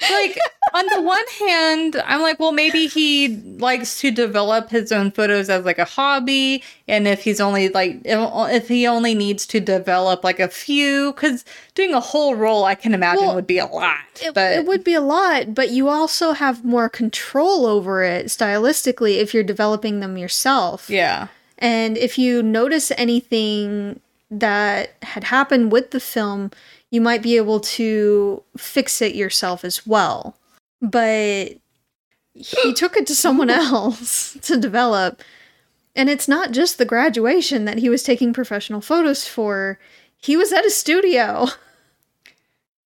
Like 0.00 0.38
on 0.74 0.84
the 0.94 1.02
one 1.02 1.24
hand 1.40 1.96
i'm 2.06 2.20
like 2.22 2.38
well 2.38 2.52
maybe 2.52 2.86
he 2.86 3.28
likes 3.58 3.98
to 4.00 4.10
develop 4.10 4.70
his 4.70 4.92
own 4.92 5.10
photos 5.10 5.48
as 5.48 5.64
like 5.64 5.78
a 5.78 5.84
hobby 5.84 6.62
and 6.86 7.08
if 7.08 7.24
he's 7.24 7.40
only 7.40 7.68
like 7.68 8.00
if, 8.04 8.68
he 8.68 8.86
only 8.86 9.14
needs 9.14 9.46
to 9.46 9.58
develop 9.60 10.22
like 10.22 10.38
a 10.38 10.48
few 10.48 11.12
because 11.12 11.44
doing 11.74 11.94
a 11.94 12.00
whole 12.00 12.36
roll 12.36 12.64
i 12.64 12.74
can 12.74 12.94
imagine 12.94 13.24
Well, 13.26 13.34
would 13.34 13.46
be 13.46 13.58
a 13.58 13.66
lot 13.66 13.98
It, 14.22 14.34
but 14.34 14.52
it 14.52 14.66
would 14.66 14.84
be 14.84 14.94
a 14.94 15.00
lot, 15.00 15.54
but 15.54 15.70
you 15.70 15.88
also 15.88 16.32
have 16.32 16.64
more 16.64 16.88
control 16.88 17.66
over 17.66 18.02
it 18.04 18.26
stylistically 18.26 19.18
if 19.18 19.34
you're 19.34 19.42
developing 19.42 20.00
them 20.00 20.16
yourself. 20.16 20.88
yeah 20.90 21.28
And 21.58 21.96
if 21.98 22.18
you 22.18 22.42
notice 22.42 22.92
anything 22.96 24.00
that 24.30 24.94
had 25.02 25.24
happened 25.24 25.72
with 25.72 25.90
the 25.90 26.00
film, 26.00 26.50
you 26.90 27.00
might 27.00 27.22
be 27.22 27.36
able 27.36 27.60
to 27.60 28.42
fix 28.56 29.00
it 29.02 29.14
yourself 29.14 29.64
as 29.64 29.86
well. 29.86 30.36
But 30.80 31.56
he 32.34 32.72
took 32.76 32.96
it 32.96 33.06
to 33.06 33.14
someone 33.14 33.50
else 33.50 34.36
to 34.42 34.58
develop. 34.58 35.22
And 35.96 36.08
it's 36.08 36.28
not 36.28 36.52
just 36.52 36.78
the 36.78 36.84
graduation 36.84 37.64
that 37.64 37.78
he 37.78 37.88
was 37.88 38.02
taking 38.02 38.32
professional 38.32 38.80
photos 38.80 39.26
for. 39.26 39.78
He 40.16 40.36
was 40.36 40.52
at 40.52 40.66
a 40.66 40.70
studio 40.70 41.48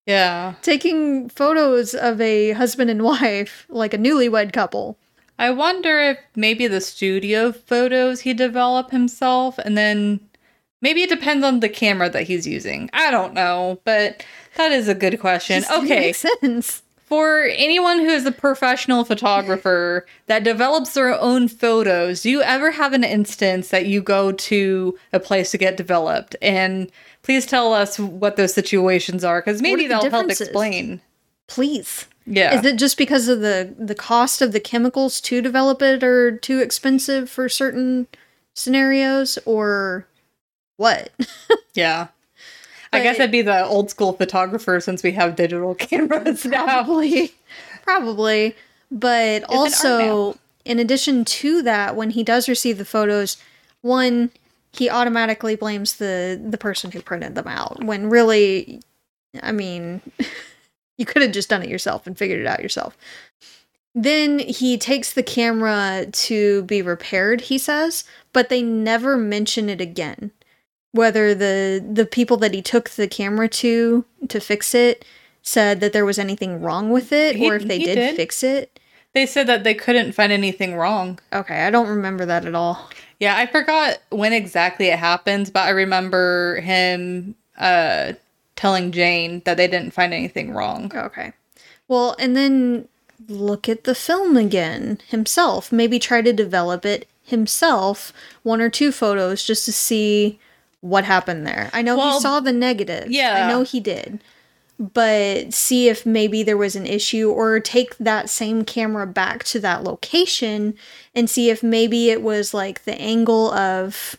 yeah 0.07 0.55
taking 0.62 1.28
photos 1.28 1.94
of 1.94 2.20
a 2.20 2.52
husband 2.52 2.90
and 2.90 3.02
wife, 3.02 3.66
like 3.68 3.94
a 3.94 3.98
newlywed 3.98 4.52
couple. 4.52 4.98
i 5.38 5.50
wonder 5.50 6.00
if 6.00 6.18
maybe 6.35 6.66
the 6.66 6.81
studio 6.81 7.52
photos 7.52 8.20
he 8.20 8.35
developed 8.35 8.90
himself 8.90 9.59
and 9.59 9.76
then 9.76 10.20
maybe 10.82 11.02
it 11.02 11.08
depends 11.08 11.44
on 11.44 11.60
the 11.60 11.68
camera 11.68 12.10
that 12.10 12.24
he's 12.24 12.46
using 12.46 12.90
i 12.92 13.10
don't 13.10 13.32
know 13.32 13.80
but 13.84 14.24
that 14.56 14.70
is 14.70 14.88
a 14.88 14.94
good 14.94 15.18
question 15.18 15.64
okay 15.74 16.12
Makes 16.12 16.24
sense. 16.40 16.82
for 17.12 17.44
anyone 17.52 17.98
who 17.98 18.08
is 18.08 18.24
a 18.26 18.32
professional 18.32 19.04
photographer 19.04 20.06
that 20.28 20.44
develops 20.44 20.94
their 20.94 21.18
own 21.20 21.46
photos, 21.46 22.22
do 22.22 22.30
you 22.30 22.40
ever 22.40 22.70
have 22.70 22.94
an 22.94 23.04
instance 23.04 23.68
that 23.68 23.84
you 23.84 24.00
go 24.00 24.32
to 24.32 24.98
a 25.12 25.20
place 25.20 25.50
to 25.50 25.58
get 25.58 25.76
developed? 25.76 26.36
And 26.40 26.90
please 27.22 27.44
tell 27.44 27.74
us 27.74 27.98
what 27.98 28.36
those 28.36 28.54
situations 28.54 29.24
are, 29.24 29.42
because 29.42 29.60
maybe 29.60 29.86
that'll 29.86 30.08
help 30.08 30.30
explain. 30.30 31.02
Please. 31.48 32.06
Yeah. 32.24 32.58
Is 32.58 32.64
it 32.64 32.78
just 32.78 32.96
because 32.96 33.28
of 33.28 33.40
the 33.40 33.74
the 33.78 33.94
cost 33.94 34.40
of 34.40 34.52
the 34.52 34.60
chemicals 34.60 35.20
to 35.22 35.42
develop 35.42 35.82
it 35.82 36.02
are 36.02 36.38
too 36.38 36.60
expensive 36.60 37.28
for 37.28 37.46
certain 37.46 38.06
scenarios 38.54 39.38
or 39.44 40.06
what? 40.76 41.11
yeah. 41.74 42.08
I 42.92 43.00
guess 43.00 43.18
I'd 43.18 43.30
be 43.30 43.42
the 43.42 43.64
old 43.64 43.88
school 43.90 44.12
photographer 44.12 44.78
since 44.80 45.02
we 45.02 45.12
have 45.12 45.35
digital 45.37 45.74
cameras 45.76 46.44
now. 46.44 46.64
Probably. 46.64 47.32
Probably. 47.82 48.54
But 48.90 49.44
art 49.44 49.50
also 49.50 50.38
in 50.64 50.78
addition 50.78 51.24
to 51.24 51.62
that 51.62 51.96
when 51.96 52.11
he 52.11 52.22
does 52.22 52.48
receive 52.48 52.78
the 52.78 52.85
photos, 52.85 53.38
one 53.80 54.30
he 54.72 54.88
automatically 54.88 55.56
blames 55.56 55.96
the 55.96 56.40
the 56.42 56.58
person 56.58 56.90
who 56.90 57.02
printed 57.02 57.35
them 57.35 57.48
out 57.48 57.82
when 57.82 58.08
really 58.08 58.80
I 59.42 59.52
mean 59.52 60.00
you 60.98 61.06
could 61.06 61.22
have 61.22 61.32
just 61.32 61.48
done 61.48 61.62
it 61.62 61.68
yourself 61.68 62.06
and 62.06 62.16
figured 62.16 62.40
it 62.40 62.46
out 62.46 62.62
yourself. 62.62 62.96
Then 63.94 64.38
he 64.38 64.78
takes 64.78 65.12
the 65.12 65.22
camera 65.22 66.06
to 66.11 66.62
be 66.62 66.80
repaired, 66.80 67.42
he 67.42 67.58
says, 67.58 68.04
but 68.32 68.48
they 68.48 68.62
never 68.62 69.18
mention 69.18 69.68
it 69.68 69.82
again. 69.82 70.30
Whether 70.92 71.35
the 71.35 71.85
the 71.92 72.07
people 72.07 72.37
that 72.38 72.55
he 72.55 72.62
took 72.62 72.90
the 72.90 73.09
camera 73.09 73.48
to 73.48 74.05
to 74.28 74.40
fix 74.40 74.74
it 74.74 75.05
said 75.42 75.81
that 75.81 75.92
there 75.92 76.05
was 76.05 76.18
anything 76.18 76.61
wrong 76.62 76.90
with 76.90 77.12
it 77.12 77.37
He- 77.37 77.50
or 77.50 77.57
if 77.57 77.64
they 77.66 77.78
did, 77.78 77.94
did. 77.96 78.16
fix 78.16 78.42
it. 78.42 78.78
They 79.14 79.26
said 79.26 79.46
that 79.48 79.64
they 79.64 79.74
couldn't 79.74 80.12
find 80.12 80.33
anything 80.33 80.74
wrong. 80.74 81.18
Okay, 81.33 81.66
I 81.66 81.70
don't 81.70 81.88
remember 81.88 82.24
that 82.26 82.46
at 82.46 82.55
all. 82.55 82.88
Yeah, 83.20 83.37
I 83.37 83.44
forgot 83.46 83.98
when 84.11 84.33
exactly 84.33 84.87
it 84.87 84.98
happened, 84.98 85.50
but 85.52 85.61
I 85.66 85.70
remember 85.70 86.61
him 86.61 87.35
uh 87.59 88.12
telling 88.57 88.92
Jane 88.92 89.42
that 89.44 89.57
they 89.57 89.66
didn't 89.68 89.92
find 89.92 90.12
anything 90.14 90.52
wrong. 90.52 90.92
Okay. 90.94 91.33
Well, 91.88 92.14
and 92.18 92.37
then 92.37 92.88
look 93.28 93.68
at 93.68 93.85
the 93.85 93.94
film 93.94 94.37
again 94.37 95.00
himself. 95.09 95.72
Maybe 95.72 95.98
try 95.98 96.22
to 96.22 96.33
develop 96.33 96.85
it 96.87 97.09
himself, 97.24 98.12
one 98.42 98.61
or 98.61 98.68
two 98.70 98.92
photos 98.92 99.42
just 99.44 99.64
to 99.64 99.72
see 99.72 100.38
what 100.82 101.04
happened 101.04 101.46
there. 101.46 101.70
I 101.72 101.80
know 101.82 101.96
Well, 101.96 102.14
he 102.18 102.20
saw 102.20 102.38
the 102.40 102.52
negative. 102.52 103.10
yeah. 103.10 103.46
I 103.46 103.48
know 103.50 103.62
he 103.62 103.80
did. 103.80 104.22
But 104.78 105.54
see 105.54 105.88
if 105.88 106.04
maybe 106.04 106.42
there 106.42 106.56
was 106.56 106.74
an 106.74 106.86
issue 106.86 107.30
or 107.30 107.60
take 107.60 107.96
that 107.98 108.28
same 108.28 108.64
camera 108.64 109.06
back 109.06 109.44
to 109.44 109.60
that 109.60 109.84
location 109.84 110.74
and 111.14 111.30
see 111.30 111.50
if 111.50 111.62
maybe 111.62 112.10
it 112.10 112.20
was 112.20 112.52
like 112.52 112.82
the 112.84 113.00
angle 113.00 113.52
of 113.52 114.16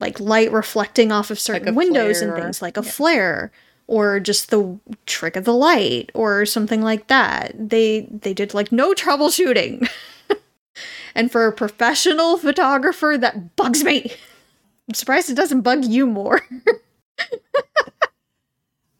like 0.00 0.18
light 0.18 0.50
reflecting 0.52 1.12
off 1.12 1.30
of 1.30 1.38
certain 1.38 1.68
a 1.68 1.72
windows 1.72 2.20
and 2.22 2.34
things 2.34 2.62
like 2.62 2.76
a 2.78 2.82
flare 2.82 3.52
or 3.88 4.18
just 4.18 4.50
the 4.50 4.78
trick 5.04 5.36
of 5.36 5.44
the 5.44 5.54
light 5.54 6.10
or 6.14 6.46
something 6.46 6.80
like 6.82 7.08
that. 7.08 7.52
They 7.58 8.08
they 8.10 8.32
did 8.32 8.54
like 8.54 8.72
no 8.72 8.94
troubleshooting. 8.94 9.86
and 11.14 11.30
for 11.30 11.46
a 11.46 11.52
professional 11.52 12.38
photographer 12.38 13.18
that 13.18 13.54
bugs 13.56 13.84
me. 13.84 14.12
I'm 14.88 14.94
surprised 14.94 15.30
it 15.30 15.34
doesn't 15.34 15.62
bug 15.62 15.84
you 15.84 16.06
more. 16.06 16.40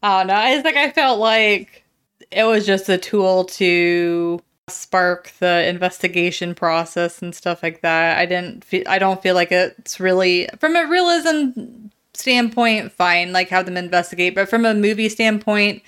Oh 0.03 0.23
no, 0.23 0.39
it's 0.45 0.63
like 0.63 0.75
I 0.75 0.91
felt 0.91 1.19
like 1.19 1.83
it 2.31 2.43
was 2.43 2.65
just 2.65 2.87
a 2.87 2.97
tool 2.97 3.45
to 3.45 4.39
spark 4.69 5.31
the 5.39 5.67
investigation 5.67 6.53
process 6.53 7.21
and 7.21 7.33
stuff 7.33 7.63
like 7.63 7.81
that. 7.81 8.17
I 8.17 8.25
didn't 8.25 8.63
feel 8.63 8.83
I 8.87 8.99
don't 8.99 9.21
feel 9.21 9.33
like 9.35 9.51
it's 9.51 9.99
really 9.99 10.47
from 10.59 10.75
a 10.75 10.85
realism 10.87 11.87
standpoint 12.13 12.91
fine 12.91 13.33
like 13.33 13.49
have 13.49 13.65
them 13.65 13.77
investigate, 13.77 14.35
but 14.35 14.49
from 14.49 14.65
a 14.65 14.73
movie 14.73 15.09
standpoint, 15.09 15.81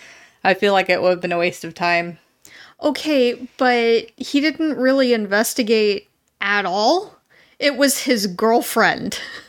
I 0.44 0.54
feel 0.54 0.74
like 0.74 0.90
it 0.90 1.02
would 1.02 1.12
have 1.12 1.22
been 1.22 1.32
a 1.32 1.38
waste 1.38 1.64
of 1.64 1.76
time. 1.76 2.18
Okay, 2.82 3.48
but 3.58 4.10
he 4.18 4.40
didn't 4.42 4.78
really 4.78 5.14
investigate 5.14 6.10
at 6.42 6.66
all. 6.66 7.16
It 7.60 7.76
was 7.76 8.00
his 8.00 8.26
girlfriend 8.26 9.20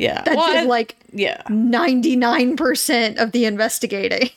Yeah. 0.00 0.22
that 0.22 0.36
well, 0.36 0.52
did 0.52 0.68
like 0.68 0.96
yeah. 1.12 1.42
99% 1.44 3.20
of 3.20 3.32
the 3.32 3.44
investigating. 3.44 4.30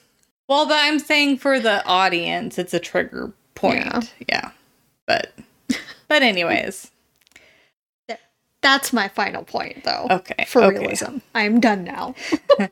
Well, 0.50 0.68
but 0.68 0.76
I'm 0.78 1.00
saying 1.00 1.38
for 1.38 1.60
the 1.60 1.84
audience, 1.86 2.60
it's 2.60 2.74
a 2.74 2.80
trigger 2.80 3.32
point. 3.56 3.86
Yeah. 3.86 4.02
Yeah. 4.28 4.52
But 5.08 5.34
but 6.10 6.22
anyways. 6.22 6.92
That's 8.62 8.92
my 8.94 9.08
final 9.08 9.44
point, 9.44 9.84
though. 9.84 10.08
Okay, 10.12 10.46
For 10.48 10.64
okay. 10.64 10.80
realism. 10.80 11.18
I'm 11.34 11.60
done 11.60 11.84
now. 11.86 12.16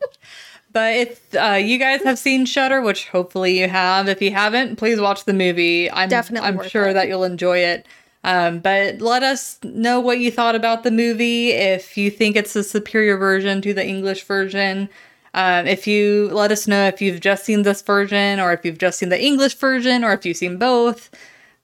But 0.72 0.96
if 0.96 1.34
uh, 1.34 1.58
you 1.62 1.78
guys 1.78 2.02
have 2.04 2.18
seen 2.18 2.46
Shutter, 2.46 2.80
which 2.80 3.08
hopefully 3.08 3.58
you 3.60 3.68
have, 3.68 4.08
if 4.08 4.22
you 4.22 4.30
haven't, 4.30 4.76
please 4.76 4.98
watch 4.98 5.24
the 5.24 5.34
movie. 5.34 5.90
I'm 5.90 6.08
Definitely 6.08 6.48
I'm 6.48 6.66
sure 6.68 6.88
it. 6.88 6.94
that 6.94 7.08
you'll 7.08 7.24
enjoy 7.24 7.58
it. 7.58 7.86
Um, 8.24 8.60
but 8.60 9.00
let 9.00 9.22
us 9.22 9.58
know 9.64 9.98
what 9.98 10.20
you 10.20 10.30
thought 10.30 10.54
about 10.54 10.84
the 10.84 10.90
movie. 10.90 11.50
If 11.50 11.96
you 11.96 12.10
think 12.10 12.36
it's 12.36 12.54
a 12.54 12.62
superior 12.62 13.16
version 13.16 13.60
to 13.62 13.74
the 13.74 13.84
English 13.84 14.24
version, 14.24 14.88
um, 15.34 15.66
if 15.66 15.86
you 15.86 16.28
let 16.32 16.52
us 16.52 16.68
know 16.68 16.86
if 16.86 17.00
you've 17.00 17.20
just 17.20 17.44
seen 17.44 17.62
this 17.62 17.82
version, 17.82 18.38
or 18.38 18.52
if 18.52 18.64
you've 18.64 18.78
just 18.78 18.98
seen 18.98 19.08
the 19.08 19.20
English 19.22 19.56
version, 19.56 20.04
or 20.04 20.12
if 20.12 20.24
you've 20.24 20.36
seen 20.36 20.58
both. 20.58 21.10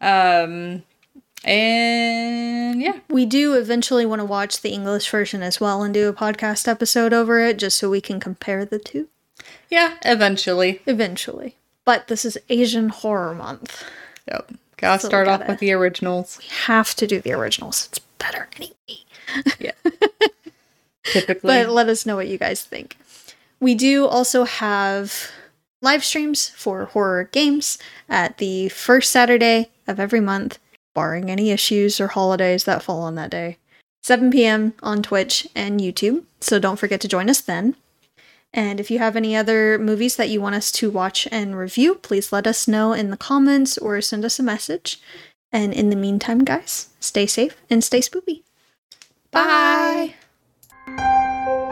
Um, 0.01 0.83
and 1.45 2.83
yeah, 2.83 2.99
We 3.09 3.25
do 3.25 3.55
eventually 3.55 4.05
want 4.05 4.21
to 4.21 4.25
watch 4.25 4.61
the 4.61 4.71
English 4.71 5.09
version 5.09 5.43
as 5.43 5.61
well 5.61 5.83
and 5.83 5.95
do 5.95 6.09
a 6.09 6.13
podcast 6.13 6.67
episode 6.67 7.13
over 7.13 7.39
it 7.39 7.59
just 7.59 7.79
so 7.79 7.89
we 7.89 8.01
can 8.01 8.19
compare 8.19 8.65
the 8.65 8.79
two 8.79 9.09
yeah, 9.71 9.97
eventually. 10.05 10.81
eventually. 10.87 11.57
But 11.85 12.09
this 12.09 12.25
is 12.25 12.39
Asian 12.49 12.89
Horror 12.89 13.35
Month. 13.35 13.85
Yep. 14.27 14.53
Gotta 14.79 15.03
So 15.03 15.09
start 15.09 15.29
off 15.29 15.41
gotta- 15.41 15.53
with 15.53 15.61
the 15.61 15.73
originals. 15.73 16.39
We 16.41 16.47
have 16.65 16.95
to 16.97 17.07
do 17.07 17.21
the 17.21 17.33
originals. 17.33 17.87
It's 17.91 17.99
better 18.19 18.49
anyway. 18.57 18.75
Yeah. 19.59 19.73
Typically. 21.05 21.49
But 21.49 21.69
let 21.71 21.89
us 21.89 22.05
know 22.07 22.17
what 22.17 22.29
you 22.29 22.39
guys 22.39 22.63
think. 22.63 22.97
We 23.61 23.75
do 23.75 24.07
also 24.07 24.45
have 24.45 25.31
live 25.83 26.05
streams 26.05 26.49
for 26.51 26.87
horror 26.87 27.25
games 27.25 27.79
at 28.09 28.39
the 28.39 28.69
first 28.71 29.11
Saturday 29.11 29.71
of 29.87 29.99
every 29.99 30.21
month, 30.21 30.59
barring 30.95 31.31
any 31.31 31.51
issues 31.51 32.01
or 32.01 32.09
holidays 32.09 32.65
that 32.65 32.83
fall 32.83 33.03
on 33.03 33.15
that 33.17 33.31
day. 33.31 33.57
7 34.03 34.31
p.m. 34.31 34.75
on 34.83 35.03
Twitch 35.03 35.47
and 35.55 35.81
YouTube, 35.81 36.25
so 36.41 36.59
don't 36.59 36.79
forget 36.79 37.01
to 37.01 37.09
join 37.09 37.29
us 37.29 37.41
then. 37.41 37.75
And 38.53 38.81
if 38.81 38.91
you 38.91 38.99
have 38.99 39.17
any 39.17 39.37
other 39.37 39.79
movies 39.79 40.17
that 40.17 40.31
you 40.31 40.41
want 40.41 40.55
us 40.55 40.73
to 40.73 40.91
watch 40.91 41.29
and 41.31 41.57
review, 41.57 41.97
please 41.97 42.33
let 42.33 42.47
us 42.47 42.67
know 42.67 42.93
in 42.93 43.11
the 43.11 43.17
comments 43.17 43.77
or 43.77 44.01
send 44.01 44.25
us 44.25 44.39
a 44.39 44.43
message. 44.43 45.01
And 45.53 45.73
in 45.73 45.91
the 45.91 45.97
meantime, 45.97 46.45
guys, 46.45 46.89
stay 47.01 47.27
safe 47.27 47.57
and 47.71 47.85
stay 47.85 48.01
spooky. 48.01 48.45
Bye. 49.31 50.15
Bye. 50.87 51.65